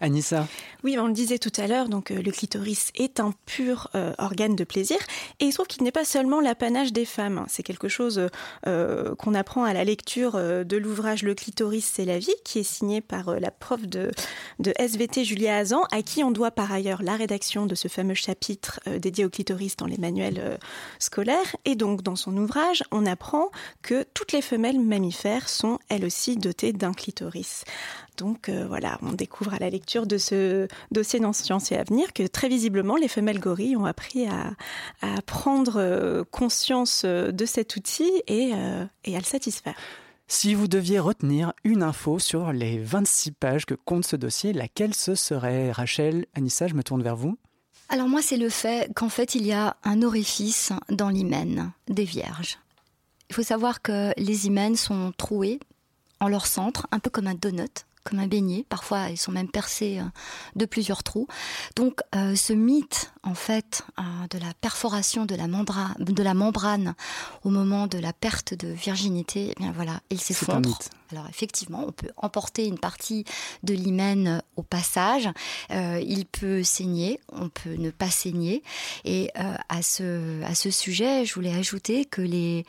Anissa? 0.02 0.48
Oui, 0.88 0.98
on 0.98 1.08
le 1.08 1.14
disait 1.14 1.38
tout 1.38 1.52
à 1.58 1.68
l'heure, 1.68 1.90
donc 1.90 2.12
euh, 2.12 2.22
le 2.22 2.32
clitoris 2.32 2.94
est 2.96 3.20
un 3.20 3.34
pur 3.46 3.90
euh, 3.94 4.14
organe 4.20 4.56
de 4.56 4.64
plaisir 4.64 4.96
et 5.42 5.46
il 5.48 5.52
se 5.52 5.58
trouve 5.58 5.68
qu'il 5.68 5.84
n'est 5.84 5.92
pas 5.92 6.06
seulement 6.06 6.40
l'apanage 6.40 6.94
des 6.94 7.04
femmes. 7.04 7.44
C'est 7.50 7.62
quelque 7.62 7.90
chose 7.90 8.30
euh, 8.68 9.14
qu'on 9.16 9.34
apprend 9.34 9.66
à 9.66 9.74
la 9.74 9.84
lecture 9.84 10.40
de 10.40 10.78
l'ouvrage 10.78 11.24
Le 11.24 11.36
clitoris, 11.36 11.92
c'est 11.94 12.06
la 12.06 12.20
vie, 12.20 12.34
qui 12.46 12.60
est 12.60 12.64
signé 12.64 13.02
par 13.02 13.38
la 13.38 13.52
prof 13.52 13.82
de, 13.86 14.12
SVT 14.80 15.26
Julia 15.26 15.58
Hazan, 15.58 15.84
à 15.92 16.02
qui 16.04 16.24
on 16.24 16.32
doit 16.32 16.52
par 16.52 16.72
ailleurs 16.72 17.04
la 17.04 17.18
rédaction 17.18 17.66
de 17.66 17.76
ce 17.76 17.90
fameux 17.90 18.14
chapitre 18.14 18.80
dédié 18.86 19.26
au 19.26 19.30
clitoris 19.30 19.76
dans 19.76 19.88
les 19.88 19.98
manuels 19.98 20.58
scolaires. 21.00 21.58
Et 21.66 21.76
donc 21.76 22.02
dans 22.02 22.16
son 22.16 22.38
ouvrage, 22.38 22.86
on 22.92 23.06
apprend 23.06 23.52
que 23.82 24.06
toutes 24.14 24.32
les 24.32 24.42
femelles 24.42 24.80
mammifères 24.80 25.50
sont 25.50 25.80
elles 25.90 26.06
aussi 26.06 26.38
dotées 26.38 26.72
d'un 26.72 26.94
clitoris. 26.94 27.66
Donc 28.16 28.50
voilà, 28.50 28.98
on 29.02 29.12
découvre 29.12 29.54
à 29.54 29.60
la 29.60 29.70
lecture 29.70 30.08
de 30.08 30.18
ce 30.18 30.68
dossier 30.92 31.20
dans 31.20 31.34
Science 31.34 31.72
et 31.72 31.78
Avenir 31.78 32.14
que 32.14 32.26
très 32.28 32.50
visiblement 32.50 32.96
les 32.96 33.08
femelles 33.08 33.40
gorilles 33.40 33.76
ont 33.76 33.86
appris 33.86 34.28
à, 34.28 34.54
à 35.02 35.22
prendre 35.22 35.78
euh, 35.78 36.24
conscience 36.32 37.04
euh, 37.06 37.32
de 37.32 37.46
cet 37.46 37.76
outil 37.76 38.12
et, 38.28 38.52
euh, 38.54 38.86
et 39.06 39.16
à 39.16 39.20
le 39.20 39.26
satisfaire. 39.26 39.76
Si 40.28 40.54
vous 40.54 40.68
deviez 40.68 41.00
retenir 41.00 41.54
une 41.64 41.84
info 41.84 42.20
sur 42.20 42.52
les 42.52 42.80
26 42.80 43.32
pages 43.32 43.66
que 43.66 43.76
compte 43.76 44.06
ce 44.06 44.18
dossier, 44.18 44.52
laquelle 44.52 44.94
ce 44.94 45.16
serait? 45.16 45.72
Rachel, 45.72 46.26
Anissa, 46.36 46.68
je 46.68 46.74
me 46.74 46.84
tourne 46.84 47.02
vers 47.02 47.16
vous. 47.16 47.38
Alors 47.90 48.10
moi, 48.10 48.22
c'est 48.22 48.36
le 48.36 48.50
fait 48.50 48.92
qu'en 48.94 49.08
fait, 49.08 49.36
il 49.36 49.46
y 49.46 49.54
a 49.54 49.78
un 49.84 50.02
orifice 50.02 50.74
dans 50.90 51.10
l'hymen 51.10 51.72
des 51.88 52.04
vierges. 52.04 52.60
Il 53.30 53.36
faut 53.36 53.44
savoir 53.44 53.82
que 53.82 54.12
les 54.18 54.48
hymens 54.48 54.76
sont 54.76 55.14
troués 55.18 55.60
en 56.20 56.28
leur 56.28 56.46
centre, 56.46 56.88
un 56.92 57.00
peu 57.00 57.10
comme 57.10 57.28
un 57.28 57.36
donut 57.36 57.86
comme 58.08 58.20
un 58.20 58.28
beignet. 58.28 58.66
Parfois, 58.70 59.10
ils 59.10 59.18
sont 59.18 59.32
même 59.32 59.50
percés 59.50 60.00
de 60.56 60.66
plusieurs 60.66 61.04
trous. 61.04 61.28
Donc, 61.76 62.02
ce 62.14 62.54
mythe, 62.54 63.12
en 63.24 63.36
fait, 63.36 63.84
de 64.30 64.38
la 64.38 64.54
perforation 64.62 65.26
de 65.26 65.36
la, 65.36 65.48
de 65.48 66.24
la 66.24 66.34
membrane 66.34 66.96
au 67.44 67.50
moment 67.50 67.88
de 67.88 67.98
la 67.98 68.14
perte 68.14 68.54
de 68.54 68.68
virginité, 68.70 69.52
eh 69.52 69.60
bien 69.60 69.72
voilà, 69.72 70.00
il 70.10 70.20
s'effondre. 70.20 70.78
Alors 71.12 71.28
effectivement, 71.30 71.86
on 71.88 71.92
peut 71.92 72.10
emporter 72.18 72.66
une 72.66 72.80
partie 72.80 73.24
de 73.64 73.74
l'hymen 73.74 74.42
au 74.56 74.64
passage. 74.64 75.30
Euh, 75.72 76.02
il 76.06 76.26
peut 76.26 76.64
saigner, 76.64 77.20
on 77.32 77.50
peut 77.50 77.76
ne 77.78 77.92
pas 77.92 78.10
saigner. 78.10 78.62
Et 79.06 79.32
euh, 79.40 79.56
à, 79.70 79.82
ce, 79.82 80.44
à 80.44 80.54
ce 80.56 80.70
sujet, 80.70 81.26
je 81.26 81.34
voulais 81.34 81.54
ajouter 81.54 82.06
que 82.06 82.22
les, 82.22 82.66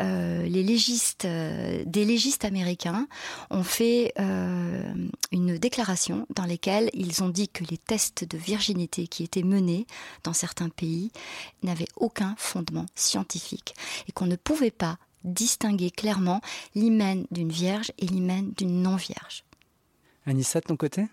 euh, 0.00 0.42
les 0.42 0.62
légistes, 0.62 1.26
des 1.26 2.04
légistes 2.04 2.44
américains 2.44 3.08
ont 3.50 3.64
fait 3.64 4.12
une 4.18 5.58
déclaration 5.58 6.26
dans 6.34 6.44
laquelle 6.44 6.90
ils 6.92 7.22
ont 7.22 7.28
dit 7.28 7.48
que 7.48 7.64
les 7.64 7.78
tests 7.78 8.24
de 8.24 8.36
virginité 8.36 9.06
qui 9.06 9.22
étaient 9.22 9.42
menés 9.42 9.86
dans 10.24 10.32
certains 10.32 10.68
pays 10.68 11.10
n'avaient 11.62 11.88
aucun 11.96 12.34
fondement 12.38 12.86
scientifique 12.94 13.74
et 14.08 14.12
qu'on 14.12 14.26
ne 14.26 14.36
pouvait 14.36 14.70
pas 14.70 14.98
distinguer 15.24 15.90
clairement 15.90 16.40
l'hymen 16.74 17.26
d'une 17.30 17.50
vierge 17.50 17.92
et 17.98 18.06
l'hymen 18.06 18.52
d'une 18.56 18.82
non-vierge. 18.82 19.44
Anissa, 20.26 20.60
de 20.60 20.66
ton 20.66 20.76
côté? 20.76 21.06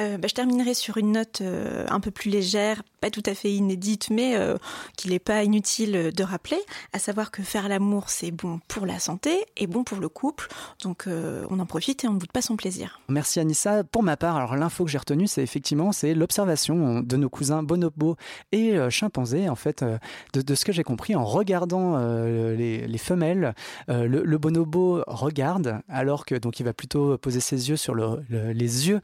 Euh, 0.00 0.18
bah, 0.18 0.28
je 0.28 0.34
terminerai 0.34 0.74
sur 0.74 0.96
une 0.96 1.12
note 1.12 1.40
euh, 1.40 1.84
un 1.88 2.00
peu 2.00 2.10
plus 2.10 2.30
légère, 2.30 2.82
pas 3.00 3.10
tout 3.10 3.22
à 3.26 3.34
fait 3.34 3.52
inédite, 3.52 4.08
mais 4.10 4.36
euh, 4.36 4.56
qu'il 4.96 5.10
n'est 5.10 5.18
pas 5.18 5.44
inutile 5.44 6.12
de 6.14 6.24
rappeler, 6.24 6.58
à 6.92 6.98
savoir 6.98 7.30
que 7.30 7.42
faire 7.42 7.68
l'amour, 7.68 8.08
c'est 8.08 8.30
bon 8.30 8.60
pour 8.68 8.86
la 8.86 8.98
santé 8.98 9.44
et 9.56 9.66
bon 9.66 9.84
pour 9.84 9.98
le 9.98 10.08
couple. 10.08 10.48
Donc 10.82 11.06
on 11.06 11.58
en 11.58 11.66
profite 11.66 12.04
et 12.04 12.08
on 12.08 12.14
ne 12.14 12.18
boude 12.18 12.32
pas 12.32 12.42
son 12.42 12.56
plaisir. 12.56 13.00
Merci 13.08 13.40
Anissa. 13.40 13.84
Pour 13.84 14.02
ma 14.02 14.16
part, 14.16 14.36
alors 14.36 14.56
l'info 14.56 14.84
que 14.84 14.90
j'ai 14.90 14.98
retenue, 14.98 15.26
c'est 15.26 15.42
effectivement 15.42 15.92
c'est 15.92 16.14
l'observation 16.14 17.00
de 17.00 17.16
nos 17.16 17.28
cousins 17.28 17.62
bonobo 17.62 18.16
et 18.52 18.76
chimpanzés. 18.90 19.48
En 19.48 19.56
fait, 19.56 19.84
de, 20.32 20.54
ce 20.54 20.64
que 20.64 20.72
j'ai 20.72 20.84
compris 20.84 21.14
en 21.14 21.24
regardant 21.24 21.98
les, 21.98 22.98
femelles, 22.98 23.54
le, 23.88 24.38
bonobo 24.38 25.02
regarde 25.06 25.80
alors 25.88 26.24
que 26.24 26.34
donc 26.34 26.60
il 26.60 26.64
va 26.64 26.72
plutôt 26.72 27.18
poser 27.18 27.40
ses 27.40 27.68
yeux 27.68 27.76
sur 27.76 27.94
les 27.94 28.88
yeux 28.88 29.00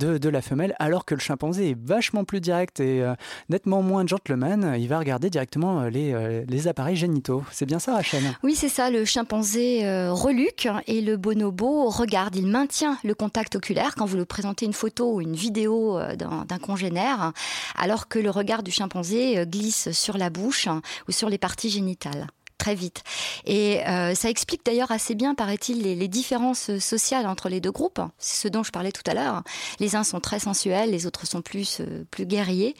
de, 0.00 0.28
la 0.28 0.42
femelle, 0.42 0.74
alors 0.78 1.04
que 1.04 1.14
le 1.14 1.20
chimpanzé 1.20 1.70
est 1.70 1.78
vachement 1.78 2.24
plus 2.24 2.40
direct 2.40 2.80
et 2.80 3.02
euh, 3.02 3.14
nettement 3.48 3.82
moins 3.82 4.06
gentleman. 4.06 4.74
Il 4.78 4.88
va 4.88 4.98
regarder 4.98 5.30
directement 5.30 5.80
euh, 5.82 5.90
euh, 5.94 6.44
les, 6.48 6.68
appareils 6.68 6.96
génitaux. 6.96 7.42
C'est 7.52 7.66
bien 7.66 7.78
ça, 7.78 7.94
Rachel? 7.94 8.22
Oui, 8.42 8.54
c'est 8.54 8.68
ça. 8.68 8.90
Le 8.90 9.04
chimpanzé 9.04 9.80
reluque 10.10 10.68
et 10.86 11.00
le 11.00 11.16
bonobo 11.16 11.88
regarde. 11.88 12.36
Il 12.36 12.46
maintient 12.46 12.98
le 13.04 13.14
contact 13.14 13.56
oculaire 13.56 13.94
quand 13.96 14.06
vous 14.06 14.16
lui 14.16 14.24
présentez 14.24 14.66
une 14.66 14.72
photo 14.72 15.14
ou 15.14 15.20
une 15.20 15.34
vidéo 15.34 15.98
d'un 16.16 16.58
congénère, 16.58 17.32
alors 17.76 18.08
que 18.08 18.18
le 18.18 18.30
regard 18.30 18.62
du 18.62 18.70
chimpanzé 18.70 19.44
glisse 19.46 19.90
sur 19.92 20.16
la 20.16 20.30
bouche 20.30 20.68
ou 21.08 21.12
sur 21.12 21.28
les 21.28 21.38
parties 21.38 21.70
génitales 21.70 22.26
très 22.60 22.74
vite. 22.74 23.02
Et 23.46 23.80
euh, 23.88 24.14
ça 24.14 24.28
explique 24.28 24.64
d'ailleurs 24.64 24.92
assez 24.92 25.14
bien, 25.14 25.34
paraît-il, 25.34 25.82
les, 25.82 26.08
différences 26.08 26.76
sociales 26.78 27.26
entre 27.26 27.48
les 27.48 27.60
deux 27.60 27.70
groupes. 27.70 28.00
C'est 28.18 28.42
ce 28.42 28.48
dont 28.48 28.62
je 28.62 28.70
parlais 28.70 28.92
tout 28.92 29.08
à 29.10 29.14
l'heure. 29.14 29.42
Les 29.78 29.96
uns 29.96 30.04
sont 30.04 30.20
très 30.20 30.40
sensuels, 30.40 30.90
les 30.90 31.06
autres 31.06 31.26
sont 31.26 31.40
plus, 31.40 31.80
euh, 31.80 32.04
plus 32.10 32.26
guerriers. 32.26 32.74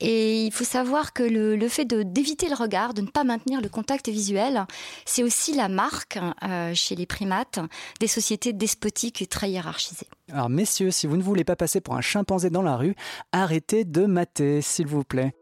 Et 0.00 0.44
il 0.44 0.52
faut 0.52 0.64
savoir 0.64 1.12
que 1.12 1.22
le, 1.22 1.68
fait 1.68 1.86
d'éviter 1.86 2.48
le 2.48 2.54
regard, 2.54 2.92
de 2.92 3.00
ne 3.00 3.06
pas 3.06 3.24
maintenir 3.24 3.60
le 3.62 3.68
contact 3.68 4.08
visuel, 4.08 4.66
c'est 5.06 5.22
aussi 5.22 5.54
la 5.54 5.68
marque 5.68 6.18
euh, 6.42 6.74
chez 6.74 6.94
les 6.94 7.06
primates 7.06 7.60
des 8.00 8.08
sociétés 8.08 8.52
despotiques 8.52 9.22
et 9.22 9.26
très 9.26 9.50
hiérarchisées. 9.50 10.08
Alors 10.30 10.50
messieurs, 10.50 10.90
si 10.90 11.06
vous 11.06 11.16
ne 11.16 11.22
voulez 11.22 11.44
pas 11.44 11.56
passer 11.56 11.80
pour 11.80 11.94
un 11.94 12.02
chimpanzé 12.02 12.50
dans 12.50 12.62
la 12.62 12.76
rue, 12.76 12.94
arrêtez 13.32 13.84
de 13.84 14.04
mater, 14.04 14.60
s'il 14.60 14.86
vous 14.86 15.04
plaît. 15.04 15.32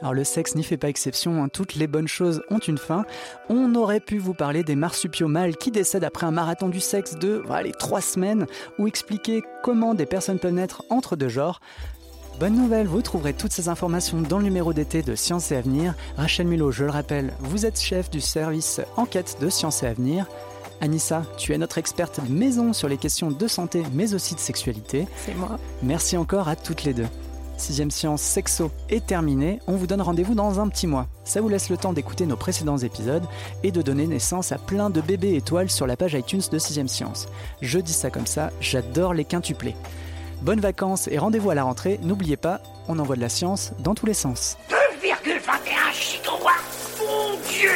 Alors 0.00 0.12
le 0.12 0.24
sexe 0.24 0.54
n'y 0.54 0.62
fait 0.62 0.76
pas 0.76 0.88
exception, 0.88 1.42
hein. 1.42 1.48
toutes 1.48 1.74
les 1.74 1.86
bonnes 1.86 2.08
choses 2.08 2.42
ont 2.50 2.58
une 2.58 2.76
fin. 2.76 3.06
On 3.48 3.74
aurait 3.74 4.00
pu 4.00 4.18
vous 4.18 4.34
parler 4.34 4.62
des 4.62 4.76
marsupiaux 4.76 5.28
mâles 5.28 5.56
qui 5.56 5.70
décèdent 5.70 6.04
après 6.04 6.26
un 6.26 6.30
marathon 6.30 6.68
du 6.68 6.80
sexe 6.80 7.14
de 7.14 7.42
voilà, 7.46 7.70
trois 7.72 8.02
semaines, 8.02 8.46
ou 8.78 8.86
expliquer 8.86 9.42
comment 9.62 9.94
des 9.94 10.06
personnes 10.06 10.38
peuvent 10.38 10.52
naître 10.52 10.82
entre 10.90 11.16
deux 11.16 11.30
genres. 11.30 11.60
Bonne 12.38 12.54
nouvelle, 12.54 12.86
vous 12.86 13.00
trouverez 13.00 13.32
toutes 13.32 13.52
ces 13.52 13.70
informations 13.70 14.20
dans 14.20 14.36
le 14.36 14.44
numéro 14.44 14.74
d'été 14.74 15.02
de 15.02 15.14
Science 15.14 15.50
et 15.52 15.56
Avenir. 15.56 15.94
Rachel 16.18 16.46
Mulot, 16.46 16.70
je 16.70 16.84
le 16.84 16.90
rappelle, 16.90 17.32
vous 17.40 17.64
êtes 17.64 17.80
chef 17.80 18.10
du 18.10 18.20
service 18.20 18.82
enquête 18.98 19.38
de 19.40 19.48
Science 19.48 19.82
et 19.82 19.86
Avenir. 19.86 20.26
Anissa, 20.82 21.22
tu 21.38 21.54
es 21.54 21.58
notre 21.58 21.78
experte 21.78 22.20
maison 22.28 22.74
sur 22.74 22.88
les 22.88 22.98
questions 22.98 23.30
de 23.30 23.48
santé 23.48 23.82
mais 23.94 24.12
aussi 24.12 24.34
de 24.34 24.40
sexualité. 24.40 25.06
C'est 25.24 25.34
moi. 25.34 25.58
Merci 25.82 26.18
encore 26.18 26.48
à 26.48 26.56
toutes 26.56 26.84
les 26.84 26.92
deux. 26.92 27.06
Sixième 27.56 27.90
Science 27.90 28.20
Sexo 28.20 28.70
est 28.90 29.06
terminé, 29.06 29.60
on 29.66 29.76
vous 29.76 29.86
donne 29.86 30.02
rendez-vous 30.02 30.34
dans 30.34 30.60
un 30.60 30.68
petit 30.68 30.86
mois. 30.86 31.06
Ça 31.24 31.40
vous 31.40 31.48
laisse 31.48 31.70
le 31.70 31.78
temps 31.78 31.94
d'écouter 31.94 32.26
nos 32.26 32.36
précédents 32.36 32.76
épisodes 32.76 33.24
et 33.62 33.70
de 33.72 33.80
donner 33.80 34.06
naissance 34.06 34.52
à 34.52 34.58
plein 34.58 34.90
de 34.90 35.00
bébés 35.00 35.34
étoiles 35.36 35.70
sur 35.70 35.86
la 35.86 35.96
page 35.96 36.12
iTunes 36.12 36.42
de 36.52 36.58
Sixième 36.58 36.88
Science. 36.88 37.28
Je 37.62 37.78
dis 37.78 37.94
ça 37.94 38.10
comme 38.10 38.26
ça, 38.26 38.50
j'adore 38.60 39.14
les 39.14 39.24
quintuplés. 39.24 39.74
Bonnes 40.42 40.60
vacances 40.60 41.08
et 41.08 41.16
rendez-vous 41.16 41.48
à 41.50 41.54
la 41.54 41.62
rentrée, 41.64 41.98
n'oubliez 42.02 42.36
pas, 42.36 42.60
on 42.88 42.98
envoie 42.98 43.16
de 43.16 43.22
la 43.22 43.30
science 43.30 43.72
dans 43.78 43.94
tous 43.94 44.04
les 44.06 44.14
sens. 44.14 44.58
2,21 44.68 45.94
gigawatts 45.94 47.00
Mon 47.00 47.38
Dieu 47.50 47.70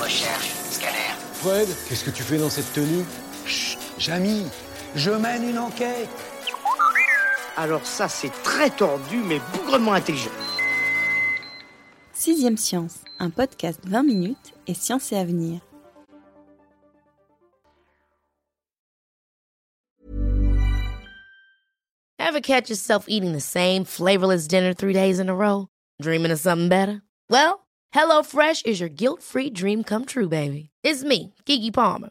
Recherche, 0.00 0.50
scanner. 0.70 1.14
Fred, 1.34 1.68
qu'est-ce 1.88 2.04
que 2.04 2.10
tu 2.10 2.22
fais 2.22 2.38
dans 2.38 2.50
cette 2.50 2.72
tenue? 2.72 3.04
Chut, 3.44 3.78
Jamy, 3.98 4.46
je 4.94 5.10
mène 5.10 5.48
une 5.48 5.58
enquête 5.58 6.08
alors 7.56 7.86
ça, 7.86 8.08
c'est 8.08 8.32
très 8.42 8.70
tordu, 8.70 9.18
mais 9.18 9.40
bougrement 9.54 9.94
intelligent. 9.94 10.30
Sixième 12.12 12.56
Science, 12.56 12.98
un 13.18 13.30
podcast 13.30 13.80
20 13.84 14.02
minutes 14.02 14.54
et 14.66 14.74
science 14.74 15.12
et 15.12 15.16
avenir. 15.16 15.60
Ever 22.18 22.40
catch 22.40 22.68
yourself 22.68 23.04
eating 23.08 23.32
the 23.32 23.40
same 23.40 23.84
flavorless 23.84 24.48
dinner 24.48 24.74
three 24.74 24.92
days 24.92 25.20
in 25.20 25.28
a 25.28 25.34
row? 25.34 25.68
Dreaming 26.02 26.32
of 26.32 26.40
something 26.40 26.68
better? 26.68 27.02
Well, 27.30 27.66
HelloFresh 27.94 28.66
is 28.66 28.80
your 28.80 28.88
guilt-free 28.88 29.50
dream 29.50 29.84
come 29.84 30.04
true, 30.04 30.28
baby. 30.28 30.70
It's 30.82 31.04
me, 31.04 31.34
Kiki 31.46 31.70
Palmer. 31.70 32.10